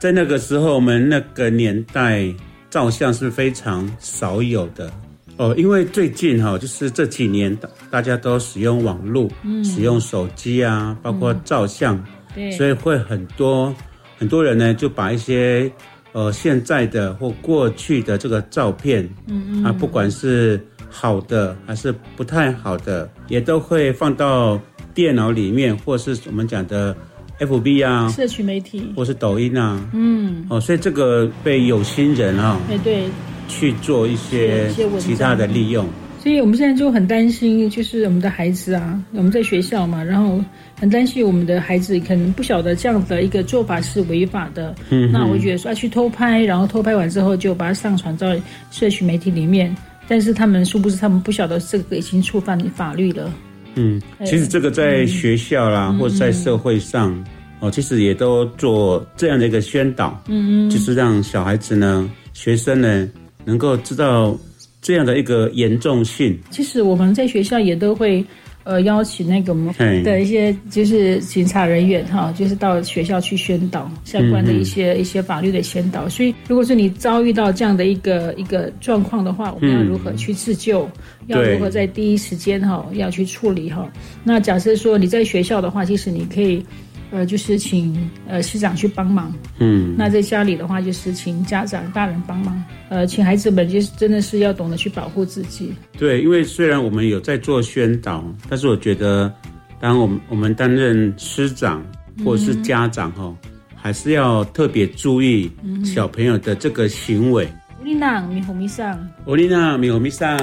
[0.00, 2.26] 在那个时候，我们那个年代
[2.68, 4.90] 照相是非常少有的，
[5.36, 9.64] 哦，因为最近哈、就是这几年大大家都使用网络，嗯。
[9.64, 12.02] 使用手机啊，包括照相，
[12.34, 12.50] 对。
[12.52, 13.72] 所以会很多
[14.18, 15.70] 很多人呢就把一些
[16.12, 19.64] 呃现在的或过去的这个照片，嗯嗯。
[19.64, 24.60] 啊，不管是好的还是不太好的，也都会放到
[24.94, 26.96] 电脑里面，或是我们讲的
[27.38, 33.04] FB 啊，社区媒体，或是抖音啊，嗯，哦，所以这个被有心人啊、哎对，
[33.48, 35.86] 去做一些其他的利用。
[36.20, 44.74] 所以我们现在就很担心，就是我们的孩子啊，我们在学校嘛，然后很担心我们的孩子可能不晓得这样的一个做法是违法的。
[44.90, 48.26] 嗯那我觉得说要去偷拍，然后偷拍完之后就把它上传到
[48.72, 49.74] 社区媒体里面，
[50.08, 53.32] 但是他们殊不知他们不晓得这个已经触犯法律了。
[53.74, 57.24] 嗯，其实这个在学校啦，嗯或者在社会上，
[57.60, 63.08] 哦，其实也都做这样的一个宣导，嗯嗯就是让小孩子呢、学生呢，
[63.44, 64.36] 能够知道
[64.80, 66.36] 这样的一个严重性。
[66.50, 68.24] 其实我们在学校也都会。
[68.64, 76.08] 呃，邀请那个我们的一些就是警察人员哈，就是到学校去宣导相关的一些、一些法律的宣导。
[76.08, 80.88] 所以，如果是你遭遇到这样的一个一个状况的话，我们要嗯如何去自救？
[81.28, 83.90] 要如何在第一时间哈要去处理哈？
[84.24, 86.64] 那假设说你在学校的话，其实你可以
[87.10, 89.32] 呃，就是请呃师长去帮忙。
[89.58, 95.72] 嗯，那在家里的话，就是请家长大人帮忙，呃，请孩子们就是真的是要懂得去保护自己。
[95.96, 99.32] 对，因为虽然我们有在做宣导，但是我觉得，
[99.80, 101.82] 当我们我们担任师长
[102.24, 103.34] 或者是家长哈、
[103.74, 107.48] 还是要特别注意嗯小朋友的这个行为。
[107.80, 109.08] 乌丽娜，米红米上。
[109.24, 110.36] 欧丽娜，米红米上。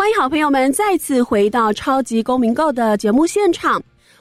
[0.00, 3.78] 欢迎好朋友们再次回到《超级公民购》的节目现场。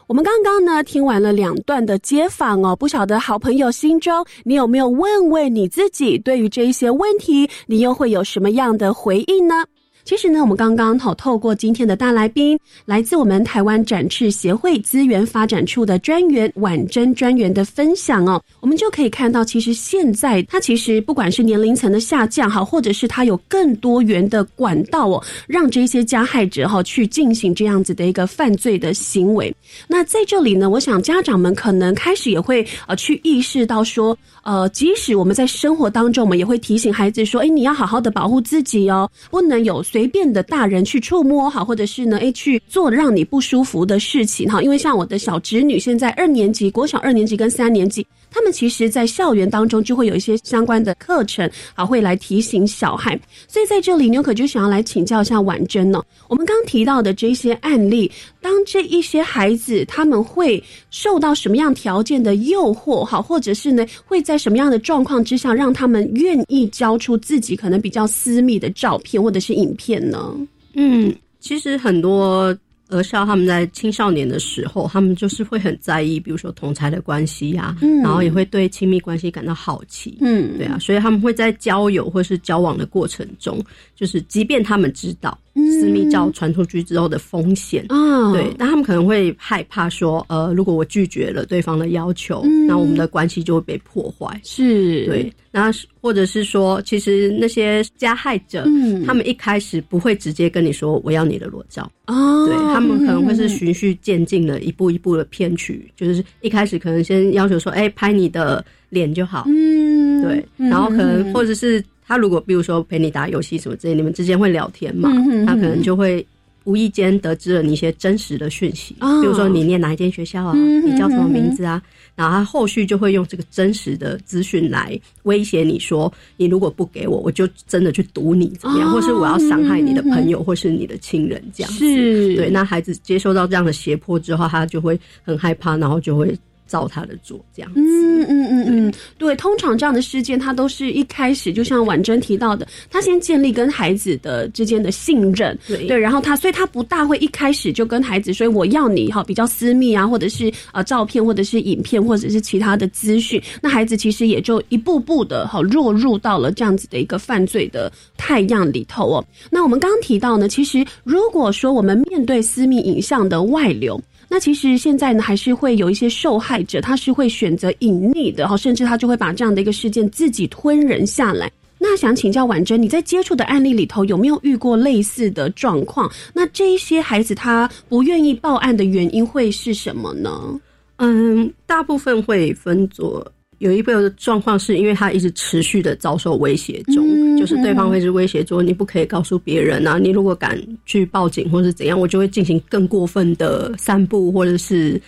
[0.07, 9.63] 我们刚刚呢听完了两段的街访哦，不晓得好朋友心中你有没有问问你自己，对于这一些问题，你又会有什么样的回应呢？
[10.09, 29.55] 其实呢，我们刚刚好透过今天的大来宾，来自我们台湾展翅协会资源发展处的专员婉珍专员的分享哦，我们就可以看到，其实现在它其实不管是年龄层的下降哈，或者是它有更多元的管道哦，让这些加害者哈去进行这样子的一个犯罪的行为。
[29.87, 44.61] 那在这里呢，我想家长们可能开始也会呃去意识到说，呃，即使我们在生活当中，我们也会提醒孩子说，哎，你要好好的保护自己哦，不能有随随便的大人去触摸哈，或者是呢，哎，去做让你不舒服的事情哈。
[44.61, 53.19] 因为像我的小侄女现在二年级，国小二年级跟三年级，他们其实在校园当中就会有一些相关的课程啊，会来提醒小孩。
[53.45, 56.01] 所以在这里，纽可就想要来请教一下婉珍呢。
[56.29, 58.09] 我们刚提到的这些案例，
[58.39, 70.35] 当这一些孩子他们会受到什么样条件的诱惑，好，或者是呢会在什么样的状况之下，让他们愿意交出自己可能比较私密的照片或者是影片呢？
[70.75, 72.55] 嗯，其实很多
[72.89, 77.99] 儿少他们在青少年的时候，他们就是会很在意，比如说同才的关系呀、嗯。
[78.01, 80.57] 然后也会对亲密关系感到好奇，嗯。
[80.57, 83.63] 对啊，所以他们会在交友或是交往的过程中，
[83.95, 92.67] 就是即便他们知道嗯私密照传出去之后的风险，啊对，但他们可能会害怕说，呃，如果我拒绝了对方的要求，嗯。
[92.67, 94.39] 那我们的关系就会被破坏。
[94.43, 95.05] 是。
[95.05, 99.03] 对，那或者是说，其实那些加害者，嗯。
[99.05, 102.45] 他们一开始不会直接跟你说我要你的裸照，哦。
[102.45, 110.21] 对他们可能会是嗯循序渐进的，一步一步的骗取，就是一开始可能先要求说，哎、拍你的脸就好，嗯。
[110.21, 110.69] 对，嗯。
[110.69, 115.09] 然后可能嗯或者是他如果比如说陪你打游戏什么之类，你们之间会聊天嘛，
[115.45, 116.25] 他可能嗯就会。
[116.65, 119.21] 无意间得知了你一些真实的讯息，哦。
[119.21, 121.81] 比如说你念哪一间学校啊，嗯你叫什么名字啊，
[122.15, 131.79] 然后他后续就会用这个真实的资讯来威胁你说，你如果不给我，我就真的去毒你怎么样，哦或是我要伤害你的朋友或是你的亲人这样子。
[131.79, 132.35] 是。
[132.35, 136.37] 对，那孩子接受到这样的胁迫之后，他就会很害怕，然后就会
[136.69, 137.79] 照他的做这样子。
[137.81, 145.87] 嗯嗯嗯嗯，对，通常这样的事件，它都是一开始就像婉珍提到的，他先建立跟孩子的之间的信任，对。
[145.87, 159.25] 对，然后他，所以他不大会一开始就跟孩子说我要你哈比较私密啊，或者是呃照片，或者是影片，或者是其他的资讯，那孩子其实也就一步步的哈落入到了这样子的一个犯罪的太阳里头哦。
[159.49, 163.99] 那我们刚刚提到呢，其实如果说我们面对私密影像的外流，
[164.29, 171.51] 那其实现在呢，还是会有一些受害者，他是会选择隐匿的哈，甚至他就会把这样的一个事件自己吞忍下来。
[171.79, 176.11] 那想请教婉珍，你在接触的案例里头有没有遇过类似的状况？
[176.33, 180.59] 那这一些孩子他不愿意报案的原因会是什么呢？
[180.97, 183.25] 嗯，大部分会分作
[183.59, 194.99] 有一个状况是因为他一直持续的遭受威胁中，嗯就是对方会是威胁说你不可以告诉别人啊，你如果敢去报警或是怎样，我就会进行更过分的散布或者是。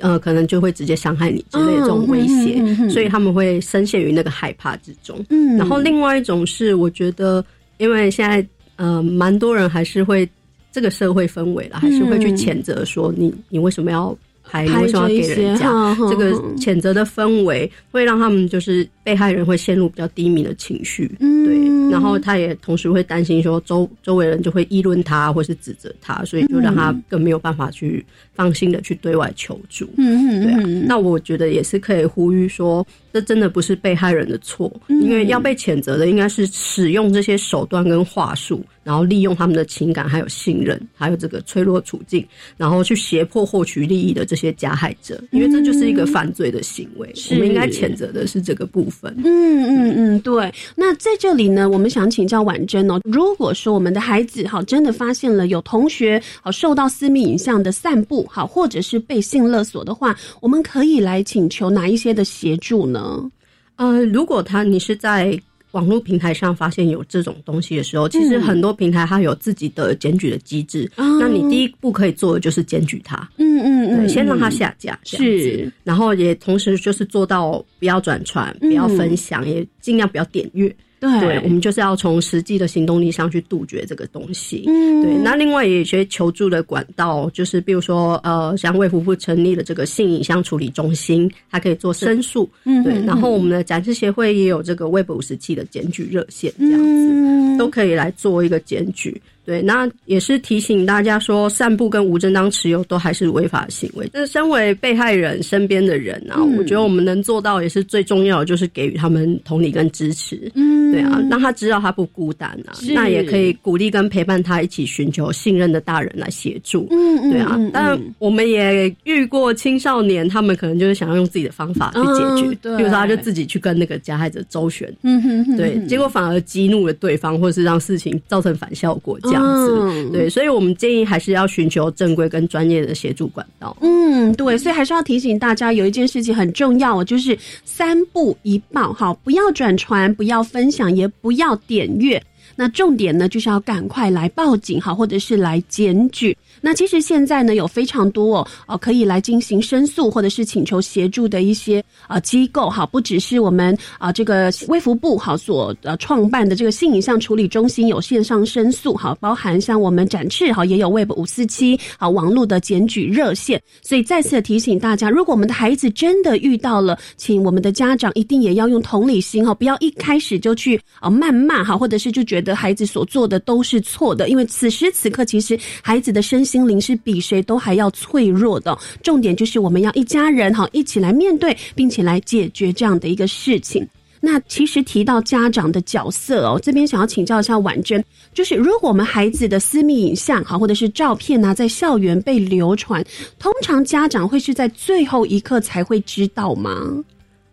[0.00, 5.18] 呃，可能就会直接伤害你之类的这种威胁，嗯嗯嗯嗯所以他们会深陷于那个害怕之中。
[5.28, 7.44] 嗯然后另外一种是，我觉得，
[7.78, 8.46] 因为现在
[8.76, 10.28] 呃，蛮多人还是会
[10.70, 14.16] 这个社会氛围了，还是会去谴责说你你为什么要
[14.48, 21.42] 拍，你拍为什么要给人家这个谴责的氛围，会让他们就是被害人会陷入比较低迷的情绪，嗯。
[21.46, 21.56] 对，
[21.90, 28.04] 然后他也同时会担心说周周围人就会议论他或是指责他，所以就让他更没有办法去
[28.34, 29.88] 放心的去对外求助。
[29.96, 35.00] 嗯对啊，那我觉得也是可以呼吁说，这真的不是被害人的错，嗯。
[35.00, 42.22] 因为要被谴责的应该是使用这些手段跟话术，然后利用他们的情感还有信任，还有这个脆弱处境，
[42.58, 48.97] 然后去胁迫获取利益的这些加害者，因为这就是一个犯罪的行为，我们应该谴责的是这个部分。
[49.02, 50.52] 嗯嗯嗯，对。
[50.74, 63.30] 那在这里呢，我们想请教婉珍哦，如果说我们的孩子哈真的发现了有同学好受到私密影像的散布，好或者是被性勒索的话，我们可以来请求哪一些的协助呢？
[63.76, 65.40] 呃，如果他你是在
[65.72, 68.42] 网络平台上发现有这种东西的时候，其实嗯。
[68.42, 70.90] 很多平台它有自己的检举的机制。
[70.96, 71.04] 哦。
[71.20, 80.74] 那你第一步可以做的就是检举它，嗯嗯对，嗯，先让它嗯下架，是，然后也同时就是做到不要转传，不要分享，也尽量不要点阅。
[81.00, 84.64] 嗯对对，我们就是要从实际的行动力上去杜绝这个东西。
[84.66, 85.16] 嗯对。
[85.22, 92.44] 那另外也有一些求助的管道，就是比如说呃，像卫福部成立了这个性影像处理中心，它可以做申诉。
[92.64, 93.04] 对嗯对。
[93.04, 97.28] 然后我们的展示协会也有这个 Web 五十七的检举热线，这样子、嗯
[97.58, 99.20] 都可以来做一个检举。
[99.48, 104.06] 对，那也是提醒大家说，散布跟无正当持有都还是违法行为。
[104.12, 110.52] 这身为被害人身边的人啊，嗯我觉得我们能做到也是最重要的，就是给予他们同理跟支持。
[110.54, 116.86] 嗯对啊，让他知道他不孤单啊，那也可以鼓励跟陪伴他一起寻求信任的大人来协助。
[116.90, 129.78] 嗯嗯对啊嗯嗯，当然我们也遇过青少年，他们可能就是想要用自己的方法去解决，比如说他就自己去跟那个加害者周旋，嗯哼哼对，结果反而激怒了对方，或是让事情造成反效果这样子。
[129.80, 133.76] 嗯对，所以我们建议还是要寻求正规跟专业的协助管道。
[133.80, 142.22] 嗯，对，所以还是要提醒大家，有一件事情很重要哦，就是三不一报，好，不要转传，不要分享，也不要点阅。
[142.56, 146.36] 那重点呢，就是要赶快来报警好，或者是来检举。
[146.60, 178.76] 那其实现在呢，有非常多哦，呃，可以来进行申诉或者是请求协助的一些呃机构哈，不只是我们啊、这个微服部哈所呃创办的这个性影像处理中心有线上申诉哈，包含像我们展翅哈也有 Web 五四七啊网络的检举热线，所以再次提醒大家，如果我们的孩子真的遇到了，请我们的家长一定也要用同理心哈，不要一开始就去啊谩骂哈，或者是就觉得孩子所做的都是错的，因为此时此刻其实孩子的身心灵是比谁都还要脆弱的。
[179.02, 183.86] 重点就是我们要一家人哈一起来面对，并且来解决这样的一个事情。
[184.20, 193.04] 那其实提到家长的角色哦，这边想要请教一下婉珍，就是如果我们孩子的私密影像哈，或者是照片啊，在校园被流传，
[193.38, 197.04] 通常家长会是在最后一刻才会知道吗？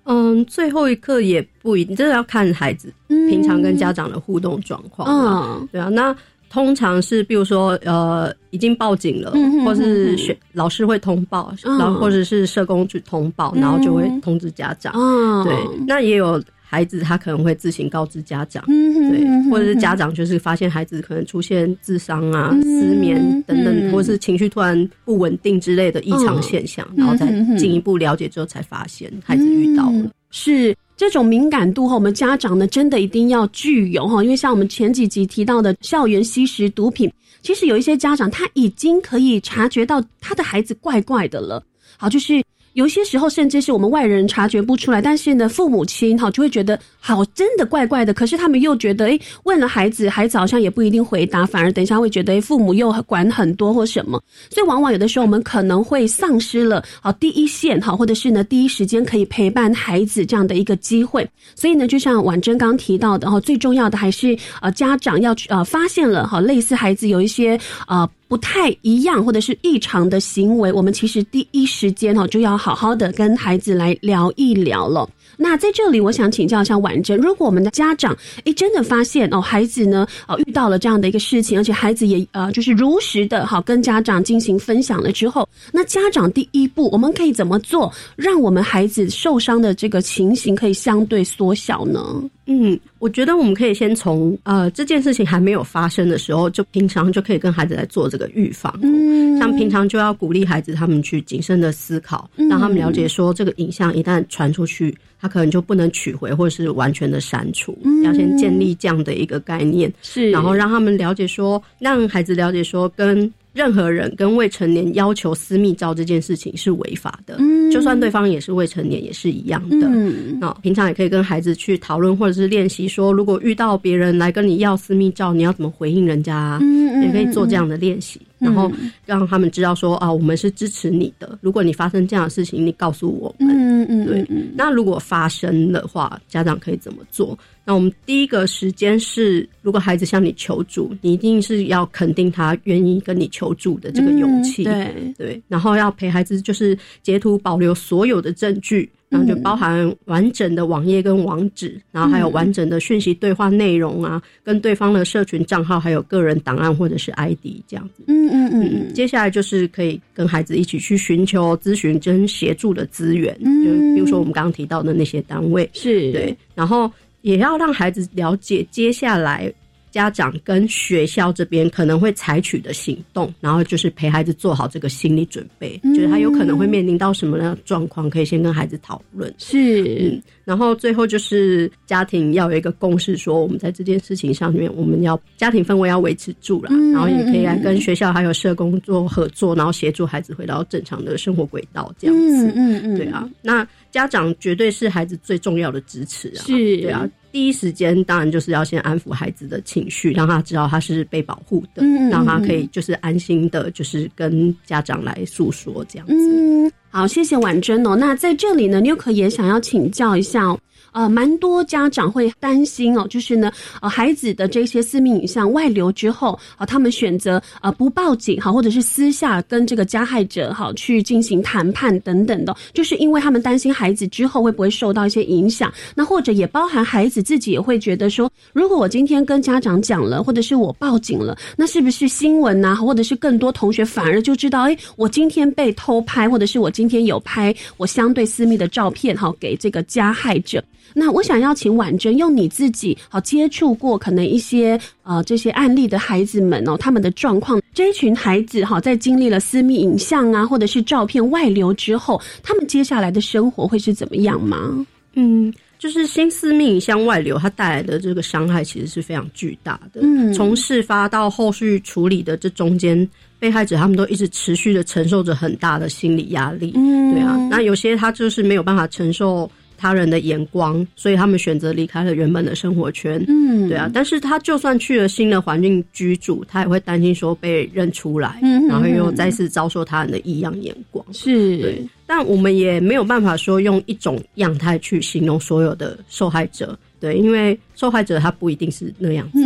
[0.06, 5.58] 嗯，最后一刻也不一定，这个要看孩子平常跟家长的互动状况啊。
[5.60, 6.16] 嗯对啊，那
[6.56, 11.78] 通常是比如说呃已经报警了，嗯哼或是学老师会通报，嗯。
[11.78, 14.94] 然后或者是社工去通报，然后就会通知家长。
[14.96, 15.54] 嗯对，
[15.86, 27.28] 那也有孩子他可能会自行告知家长，嗯对或者是家长就是发现孩子可能出现智商啊、嗯失眠等等，嗯或是情绪突然不稳定之类的异常现象，然后再
[27.58, 30.10] 进一步了解之后才发现孩子遇到了。
[30.38, 37.10] 是这种敏感度哈，我们家长呢真的一定要具有哈，因为像我们前几集提到的校园吸食毒品，
[37.42, 41.64] 其实有一些家长他已经可以察觉到他的孩子怪怪的了。
[41.96, 42.44] 好，就是
[42.76, 61.26] 有些时候甚至是我们外人察觉不出来，但是呢，父母亲哈就会觉得好真的怪怪的，可是他们又觉得诶，问了孩子，孩子好像也不一定回答，反而等一下会觉得诶，父母又管很多或什么，所以往往有的时候我们可能会丧失了好第一线哈，或者是呢第一时间可以陪伴孩子这样的一个机会。
[61.56, 67.58] 所以呢，就像婉珍刚提到的哈，最重要的还是呃家长要去呃发现了哈，类似孩子有一些
[67.88, 68.06] 呃。
[68.28, 75.08] 不太一样或者是异常的行为，我们其实第一时间哈就要好好的跟孩子来聊一聊了。
[75.38, 78.16] 那在这里，我想请教一下婉珍，如果我们的家长
[78.46, 92.24] 诶真的发现哦，孩子呢哦遇到了这样的一个事情，而且孩子也呃就是如实的好跟家长进行分享了之后，那家长第一步我们可以怎么做，让我们孩子受伤的这个情形可以相对缩小呢？
[92.48, 98.72] 嗯，我觉得我们可以先从呃这件事情还没有发生的时候，就平常就可以跟孩子来做这个预防。
[98.84, 104.96] 嗯，像平常就要鼓励孩子他们去谨慎的思考，让他们了解说这个影像一旦传出去，
[105.26, 107.76] 他可能就不能取回或者是完全的删除。
[108.04, 113.32] 要先建立这样的一个概念，是，然后让他们了解说，让孩子了解说跟。
[113.56, 119.88] 任何人跟未成年要求私密照这件事情是违法的，嗯，就算对方也是未成年，也是一样的。
[119.88, 126.60] 嗯，那平常也可以跟孩子去讨论，或者是练习说，如果遇到别人来跟你要私密照，你要怎么回应人家？
[126.62, 128.72] 嗯，也可以做这样的练习，然后
[129.06, 131.38] 让他们知道说啊，我们是支持你的。
[131.42, 133.56] 如果你发生这样的事情，你告诉我们。
[133.58, 134.26] 嗯嗯，对。
[134.56, 137.38] 那如果发生的话，家长可以怎么做？
[137.66, 158.04] 那我们第一个时间是，如果孩子向你求助，你一定是要肯定他愿意跟你求助的这个勇气，对对，然后要陪孩子就是截图保留所有的证据，然后就包含完整的网页跟网址，然后还有完整的讯息对话内容啊，跟对方的社群账号，还有个人档案或者是 ID 这样子。
[158.08, 166.12] 嗯嗯嗯，接下来就是可以跟孩子一起去寻求咨询跟协助的资源，就比如说我们刚刚提到的那些单位，是。
[166.12, 166.92] 对，然后。
[167.22, 169.52] 也要让孩子了解接下来
[169.96, 179.34] 家长跟学校这边可能会采取的行动，然后就是陪孩子做好这个心理准备，觉得他有可能会面临到什么样的状况，可以先跟孩子讨论。
[179.38, 192.48] 是，然后最后就是家庭要有一个共识，说我们在这件事情上面，我们要家庭氛围要维持住了，然后也可以来跟学校还有社工做合作，然后协助孩子回到正常的生活轨道，这样子。
[192.48, 193.66] 嗯嗯嗯，对啊，那。
[193.92, 196.44] 家长绝对是孩子最重要的支持啊！
[196.46, 206.14] 是，对啊，第一时间当然就是要先安抚孩子的情绪，让他知道他是被保护的，让他可以就是安心的，就是跟家长来诉说这样子。
[206.14, 207.94] 嗯，好，谢谢婉珍哦。
[207.94, 210.58] 那在这里呢，妞可也想要请教一下。
[210.96, 225.70] 呃，蛮多家长会担心哦，就是呢，呃，孩子的这些私密影像外流之后，啊，他们选择呃不报警哈，或者是私下跟这个加害者哈去进行谈判等等的，就是因为他们担心孩子之后会不会受到一些影响。
[225.94, 240.64] 那或者也包含孩子自己也会觉得说，如果我今天跟家长讲了，或者是我报警了，那是不是新闻呐，或者是更多同学反而就知道，哎，我今天被偷拍，或者是我今天有拍我相对私密的照片哈，给这个加害者。
[240.98, 254.86] 那我想要请婉珍用你自己好接触过可能一些呃这些案例的孩子们哦，他们的状况，这一群孩子哈，在经历了私密影像啊或者是照片外流之后，他们接下来的生活会是怎么样吗？
[255.16, 260.00] 嗯，就是新私密影像外流，它带来的这个伤害其实是非常巨大的。
[260.02, 263.06] 嗯，从事发到后续处理的这中间，
[263.38, 266.72] 被害者他们都一直持续的承受着很大的心理压力。
[266.76, 269.52] 嗯，对啊，那有些他就是没有办法承受。
[269.78, 273.24] 他人的眼光，所以他们选择离开了原本的生活圈。
[273.28, 281.06] 嗯，对啊，但是他就算去了新的环境居住，他也会担心说被认出来，然后又再次遭受他人的异样眼光。
[281.14, 286.78] 是，对，但我们也没有办法说用一种样态去形容所有的受害者。
[287.00, 289.40] 对，因为受害者他不一定是那样子。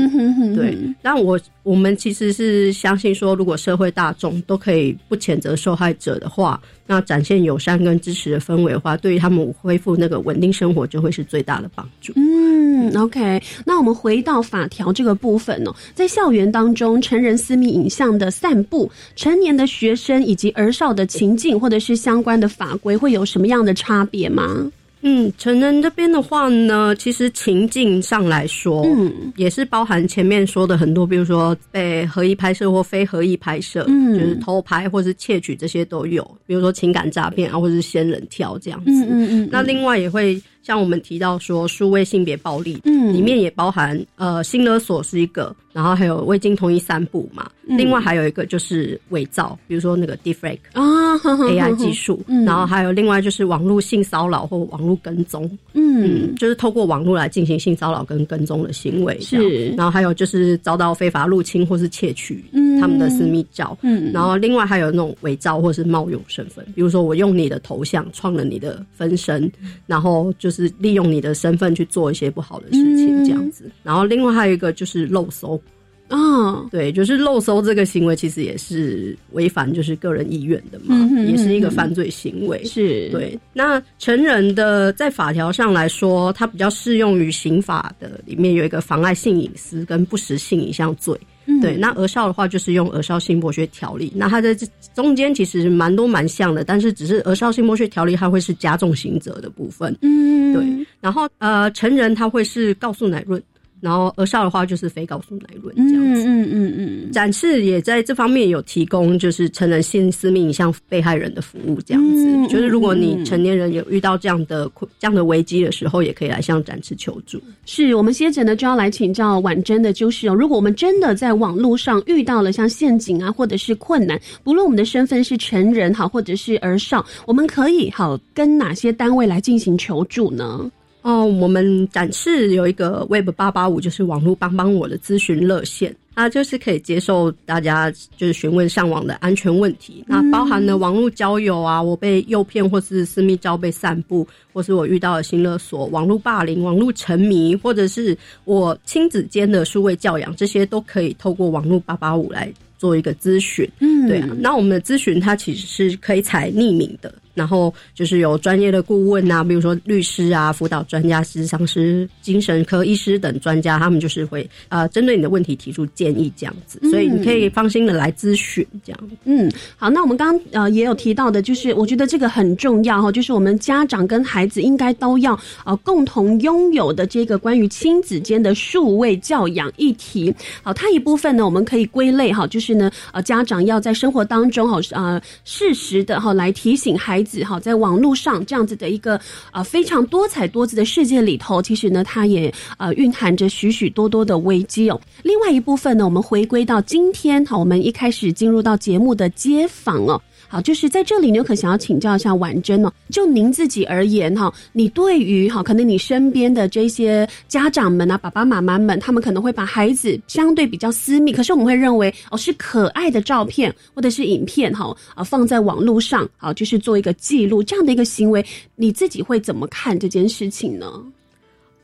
[0.55, 12.13] 对，但我我们其实是相信说，如果社会大众都可以不谴责受害者的话，那展现友善跟支持的氛围的话，对于他们恢复那个稳定生活就会是最大的帮助。
[12.15, 24.71] 嗯，OK，那我们回到法条这个部分哦，在校园当中，成人私密影像的散布，成年的学生以及儿少的情境，或者是相关的法规，会有什么样的差别吗？
[25.01, 39.49] 嗯，成人这边的话呢，其实情境上来说，嗯，也是包含前面说的很多，比如说被合意拍摄或非合意拍摄，嗯，就是偷拍或是窃取这些都有，比如说情感诈骗啊，或者是仙人跳这样子，嗯嗯嗯。
[39.51, 45.55] 那另外也会像我们提到说，数位性别暴力，嗯，里面也包含呃性勒索是一个。
[45.71, 59.69] 然后还有未经同意散布嘛，另外还有一个就是伪造，比如说那个 Deepfake 啊 AI 技术，然后还有另外就是网络性骚扰或网络跟踪，嗯，就是透过网络来进行性骚扰跟跟踪的行为，是。
[59.77, 62.43] 然后还有就是遭到非法入侵或是窃取
[62.81, 64.11] 他们的私密照，嗯。
[64.11, 69.49] 然后另外还有那种伪造或是冒用身份，比如说我用你的头像创了你的分身，
[69.85, 73.69] 然后就是利用你的身份去做一些不好的事情这样子。
[73.83, 75.61] 然后另外还有一个就是漏搜。
[76.09, 82.63] 啊，对，就是漏搜这个行为，其实也是违反就是个人意愿的嘛，也是一个犯罪行为。
[82.63, 83.37] 是对。
[83.53, 91.15] 那成人的在法条上来说，它比较适用于刑法的里面有一个妨碍性隐私跟不实性影像罪。
[91.61, 94.11] 对，那儿少的话就是用儿少心剥削条例。
[94.15, 99.95] 那它在这中间其实蛮多蛮像的，但是只是儿少心剥削条例它会是加重刑责的部分。
[100.01, 100.87] 嗯，对。
[101.01, 103.41] 然后呃，成人他会是告诉乃论。
[103.81, 114.69] 然后儿少的话就是非告诉乃论这样子，嗯嗯嗯展示也在这方面有提供，就是成人性私密影像被害人的服务这样子，就是如果你成年人有遇到这样的
[114.99, 117.41] 这样的危机的时候，也可以来向展示求助。
[117.65, 130.69] 是我们接着呢就要来请教婉珍的，就是哦，如果我们真的在网络上遇到了像陷阱啊，或者是困难，不论我们的身份是成人好，或者是儿少，我们可以好跟哪些单位来进行求助呢？
[131.09, 140.03] 哦，我们展示有一个 Web 八八五，就是网络帮帮我的咨询热线，它就是可以接受大家就是询问上网的安全问题。
[140.05, 153.67] 那包含了网络交友啊，我被诱骗或是私密照被散布，或是我遇到了新勒索、网络霸凌、网络沉迷，或者是我亲子间的数位教养，这些都可以透过网络八八五来做一个咨询。
[153.79, 154.29] 嗯，对啊。
[154.37, 157.11] 那我们的咨询它其实是可以采匿名的。
[157.39, 168.99] 然后就是有专业的顾问啊，比如说律师啊、辅导专家、智商师、精神科医师等专家，他们就是会呃针对你的问题提出建议这样子，所以你可以放心的来咨询这样。
[169.23, 180.35] 嗯，好，那我们刚刚呃也有提到的，就是我觉得这个很重要哈，就是我们家长跟孩子应该都要呃共同拥有的这个关于亲子间的数位教养议题。
[180.61, 187.28] 好，它一部分呢，我们可以归类哈，就是呢呃家长要在生活当中哈呃适时的哈来提醒孩子。
[187.43, 189.19] 好，在网络上这样子的一个
[189.51, 194.99] 啊非常多彩多姿的世界里头，其实呢，它也啊蕴含着许许多多的危机哦。
[195.23, 200.21] 另外一部分呢，我们回归到今天，好，我们一开始进入到节目的街访哦。
[200.51, 202.91] 好，就是在这里，牛可想要请教一下婉珍哦。
[203.11, 218.43] 就您自己而言哈，你对于哈，可能你身边的这些家长们啊，爸爸妈妈们，他们可能会把孩子相对比较私密，可是我们会认为哦是可爱的照片或者是影片哈啊放在网络上，啊就是做一个记录这样的一个行为，
[218.75, 220.91] 你自己会怎么看这件事情呢？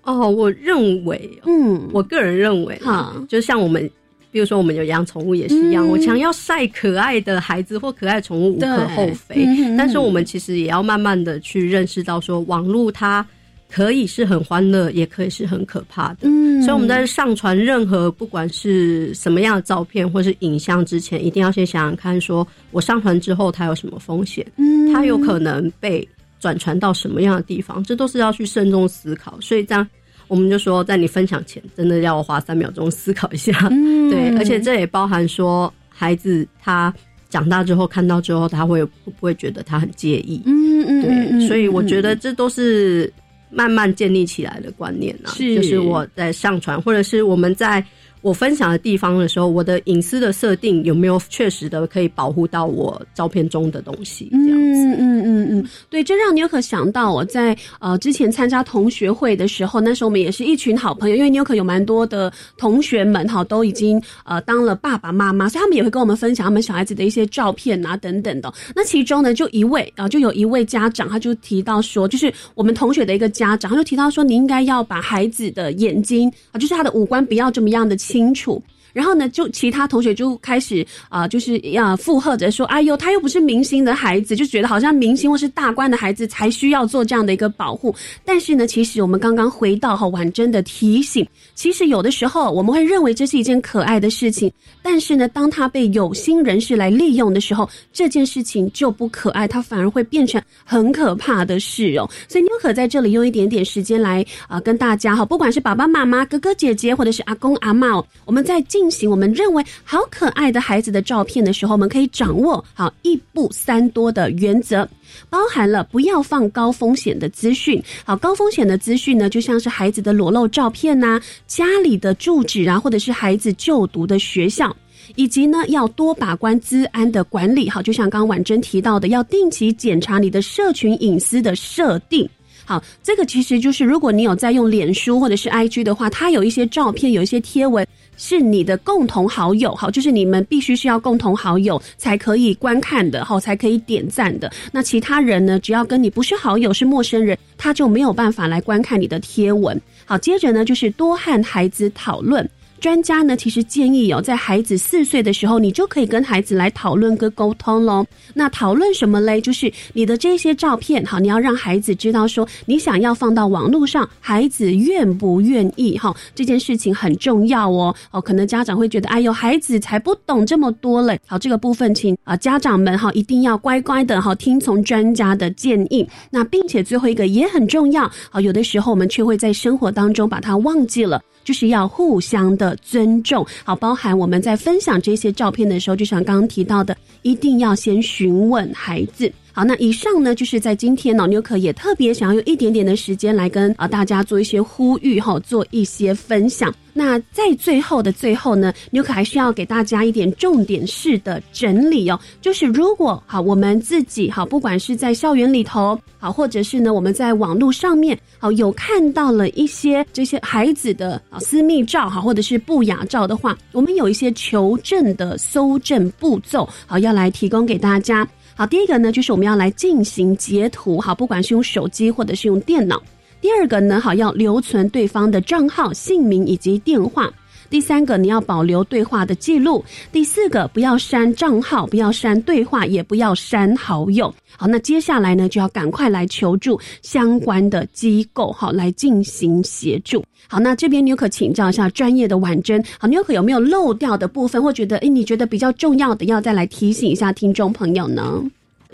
[0.02, 3.88] 哦，我认为，嗯，我个人认为哈，就像我们。
[4.36, 13.26] 比如说，我们有养宠物也是一样，我想要晒可爱的孩子或可爱宠物无可厚非，但是我们其实也要慢慢的去认识到，说网络它
[13.72, 16.24] 可以是很欢乐，也可以是很可怕的。
[16.24, 26.06] 嗯，所以我们在上传任何不管是什么样的照片或是影像之前，一定要先想想看，说我上传之后它有什么风险，嗯，它有可能被
[26.42, 29.40] 转传到什么样的地方，这都是要去慎重思考。
[29.40, 29.88] 所以这样。
[30.28, 33.52] 我们就说，在你分享前，真的要花三秒钟思考一下。
[34.10, 36.94] 对，而且这也包含说，孩子他
[37.30, 40.42] 长大之后看到之后，他会会不会觉得他很介意？
[40.46, 41.02] 嗯嗯，
[41.40, 41.48] 对。
[41.48, 43.12] 所以我觉得这都是
[43.50, 45.32] 慢慢建立起来的观念啊。
[45.32, 47.86] 是，就是我在上传，或者是我们在。
[48.26, 54.28] 我分享的地方的时候，我的隐私的设定有没有确实的可以保护到我照片中的东西？
[54.32, 68.52] 这样子，嗯嗯嗯嗯，对，这让你有可想到我在呃之前参加同学会的时候，那时候我们也是一群好朋友，因为你有可有蛮多的同学们哈都已经呃当了爸爸妈妈，所以他们也会跟我们分享他们小孩子的一些照片啊等等的。
[68.76, 78.64] 那其中呢，就一位啊，就有一位家长，他就提到说，就是我们同学的一个家长，他就提到说，你应该要把孩子的眼睛啊，就是他的五官不要这么样的清楚，
[78.96, 87.94] 然后呢，就其他同学就开始啊，就是要附和着说：“哎呦，他又不是明星的孩子，就觉得好像明星或是大官的孩子才需要做这样的一个保护。”
[88.24, 94.50] 但是呢，其实我们刚刚回到哈婉珍的提醒，其实有的时候我们会认为这是一件可爱的事情，
[94.82, 102.10] 但是呢，当他被有心人士来利用的时候，这件事情就不可爱，它反而会变成很可怕的事哦。
[102.30, 108.85] 所以妞可在这里用一点点时间来啊，跟大家哈，不管是爸爸妈妈、哥哥姐姐，或者是阿公阿妈，我们在进。
[108.90, 114.88] 行我们认为好可爱的孩子的照片的时候，我们可以掌握好一步三多的原则，
[115.30, 117.82] 包含了不要放高风险的资讯。
[118.04, 124.76] 好，高风险的资讯呢，就像是孩子的裸露照片呐，家里的住址啊，或者是孩子就读的学校，
[125.16, 127.70] 以及呢要多把关资安的管理。
[127.70, 132.28] 好，就像刚婉珍提到的，要定期检查你的社群隐私的设定。
[132.66, 137.86] 好，这个其实就是如果你有在用脸书或者是 IG 的话，它有一些照片，有一些贴文。
[138.18, 144.50] 是你的共同好友，好，就是你们必须是要共同好友才可以观看的，好，才可以点赞的。
[144.72, 145.60] 那其他人呢？
[145.60, 149.78] 只要跟你不是好友，是陌生人，他就没有办法来观看你的贴文。
[150.06, 152.50] 好，接着呢，就是多和孩子讨论。
[152.80, 158.06] 专家呢其实建议哦，在孩子四岁的时候，你就可以跟孩子来讨论跟沟通喽。
[158.34, 159.42] 那讨论什么嘞？
[159.42, 165.98] 就是你的这些照片，好，你要让孩子知道说，你想要放到网络上，孩子愿不愿意？
[165.98, 167.96] 哈，这件事情很重要哦。
[168.12, 171.20] 哦，可能家长会觉得，哎呦，孩子才不懂这么多嘞。
[171.26, 176.08] 好，这个部分请啊家长们哈一定要乖乖的哈听从专家的建议。
[176.30, 178.12] 那并且最后一个也很重要。
[178.30, 181.22] 好，有的时候我们却会在生活当中把它忘记了。
[181.46, 189.32] 就是要互相的尊重，好，包含我们在分享这些照片的时候，就像刚刚提到的，一定要先询问孩子。
[189.56, 196.76] 好，那以上呢，就是在今天脑牛可也特别想要用一点点的时间来跟啊大家做一些呼吁哈，做一些分享。
[196.92, 218.28] 那在最后的最后呢，牛可还需要给大家一点重点式的整理哦，就是如果好我们自己好，不管是在校园里头好，或者是呢我们在网络上面好有看到了一些这些孩子的啊私密照哈，或者是不雅照的话，我们有一些求证的搜证步骤好要来提供给大家。
[218.58, 223.04] 好，第一个呢，就是我们要来进行截图，好，不管是用手机或者是用电脑。
[223.42, 227.30] 第二个呢，好，要留存对方的账号、姓名以及电话。
[227.70, 234.34] 第三个，你要保留对话的记录；第四个，不要删账号，不要删对话，也不要删好友。
[234.58, 240.24] 好，那接下来呢，就要赶快来求助相关的机构，好，来进行协助。
[240.48, 248.44] 好，那这边你可请教一下专业的婉珍，好，你可有没有漏掉的部分，或觉得哎，你觉得比较重要的，要再来提醒一下听众朋友呢？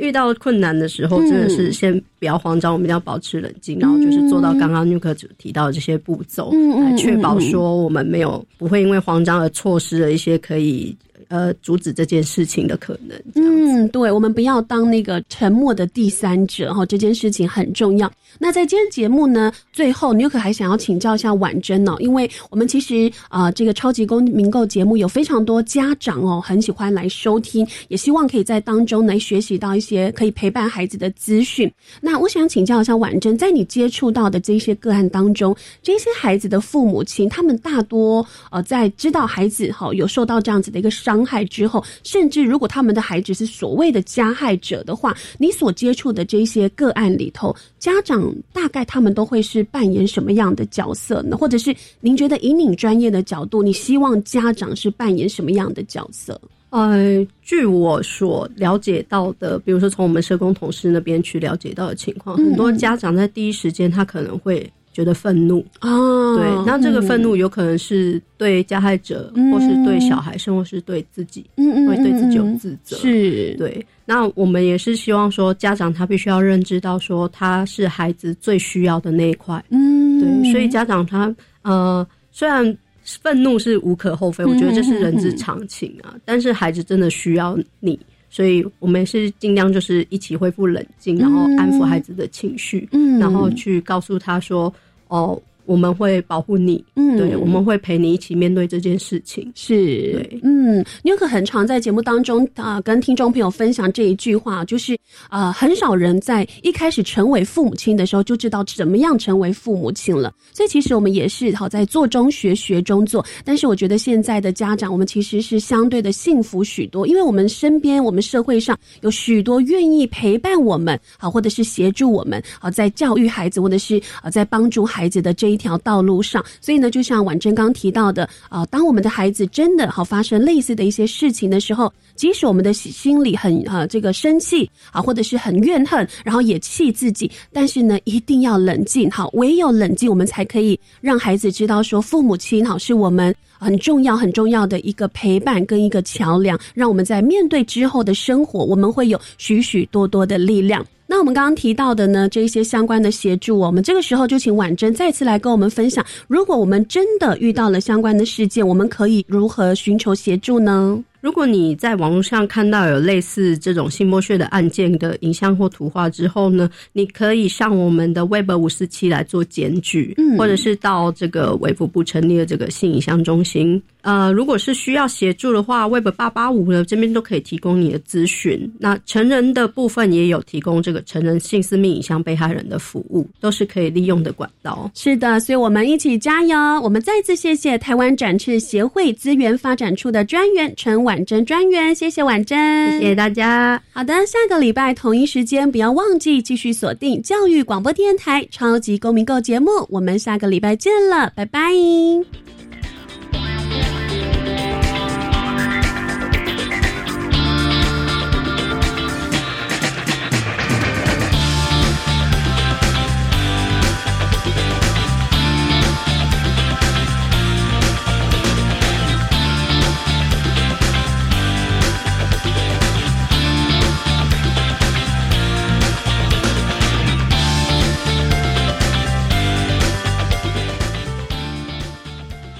[0.01, 10.95] 遇到困难的时候，真的是先不要慌张，我们要保持冷静，然后就是做到刚刚 n 克提到的这些步骤，来确保说我们没有不会因为慌张而错失了一些可以。
[11.31, 13.17] 呃，阻止这件事情的可能。
[13.35, 18.11] 嗯，对，我们不要当那个沉默的第三者哈，这件事情很重要。
[18.37, 31.71] 那在今天节目呢，最后纽可还想要请教一下婉珍哦，因为我们其实啊，这个超级公民购节目有非常多家长哦，很喜欢来收听，也希望可以在当中来学习到一些可以陪伴孩子的资讯。
[32.01, 41.20] 那我想请教一下婉珍，在你接触到的这些个案当中，这些孩子的父母亲，他们大多呃，在知道孩子哈有受到这样子的一个伤。
[41.21, 51.37] 伤害之后，甚至如果他们的孩子是所谓的加害者的话，你所接触的这些个案里头，家长大概他们都会是扮演什么样的角色呢？
[51.37, 56.41] 或者是您觉得以你专业的角度，你希望家长是扮演什么样的角色？
[56.71, 64.67] 呃，据我所了解到的，比如说从我们社工同事那边去了解到的情况，很多家长在第一时间他可能会。
[64.93, 65.89] 觉得愤怒啊，
[66.35, 73.85] 对，那这个愤怒有可能是对加害者，或是对小孩，甚或是对自己，嗯会对自己有自责，是对。
[74.05, 80.51] 那我们也是希望说，家长他必须要认知到，说他是孩子最需要的那一块，嗯，对。
[80.51, 87.97] 所以家长他呃，虽然愤怒是无可厚非，我觉得这是人之常情啊，但是孩子真的需要你。
[88.31, 94.73] 所以我们是尽量就是一起恢复冷静，然后安抚孩子的情绪，嗯，然后去告诉他说，
[95.09, 95.39] 哦。
[95.65, 99.51] 我们会保护你，嗯，对，我们会陪你一起面对这件事情。
[99.55, 104.97] 是，对，嗯，纽可很常在节目当中啊，跟听众朋友分享这一句话，就是
[105.29, 110.33] 啊，很少人在一开始成为父母亲的时候就知道怎么样成为父母亲了。
[110.51, 113.23] 所以其实我们也是好在做中学，学中做。
[113.45, 125.50] 但是我觉得现在的家长，我们其实是相对的幸福许多，因为我们身边，我们社会上有许多愿意陪伴我们，好，或者是协助我们，好，在教育孩子，或者是啊，在帮助孩子的这。
[125.51, 150.85] 一条道路上，所以呢，就像婉珍刚提到的啊，当我们的孩子真的好发生类似的一些事情的时候，即使我们的心里很啊这个生气啊，或者是很怨恨，然后也气自己，但是呢，一定要冷静好，唯有冷静，我们才可以让孩子知道说，父母亲好是我们很重要很重要的一个陪伴跟一个桥梁，让我们在面对之后的生活，我们会有许许多多的力量。
[151.21, 160.99] 那我们刚刚提到的呢，这些相关的协助，我们这个时候就请婉珍再次来跟我们分享，如果我们真的遇到了相关的事件，我们可以如何寻求协助呢？
[161.19, 173.79] 如果你在网络上看到有类似这种性剥削的案件的影像或图画之后呢，你可以上我们的 Web 五四七来做检举，或者是到这个卫福部成立的这个性影像中心。
[174.01, 178.71] 呃，如果是需要协助的话，Web 八八五呢这边都可以提供你的咨询。
[178.79, 184.89] 那成人的部分也有提供这个成人性私密影像被害人的服务，都是可以利用的管道。
[184.93, 186.57] 是的，所以我们一起加油。
[186.81, 193.81] 我们再次谢谢台湾展翅协会资源发展处的专员陈婉珍专员，谢谢婉珍，谢谢大家。
[193.93, 202.60] 好的，下个礼拜同一时间不要忘记继续锁定教育广播电台超级公民购节目，我们下个礼拜见了，拜拜。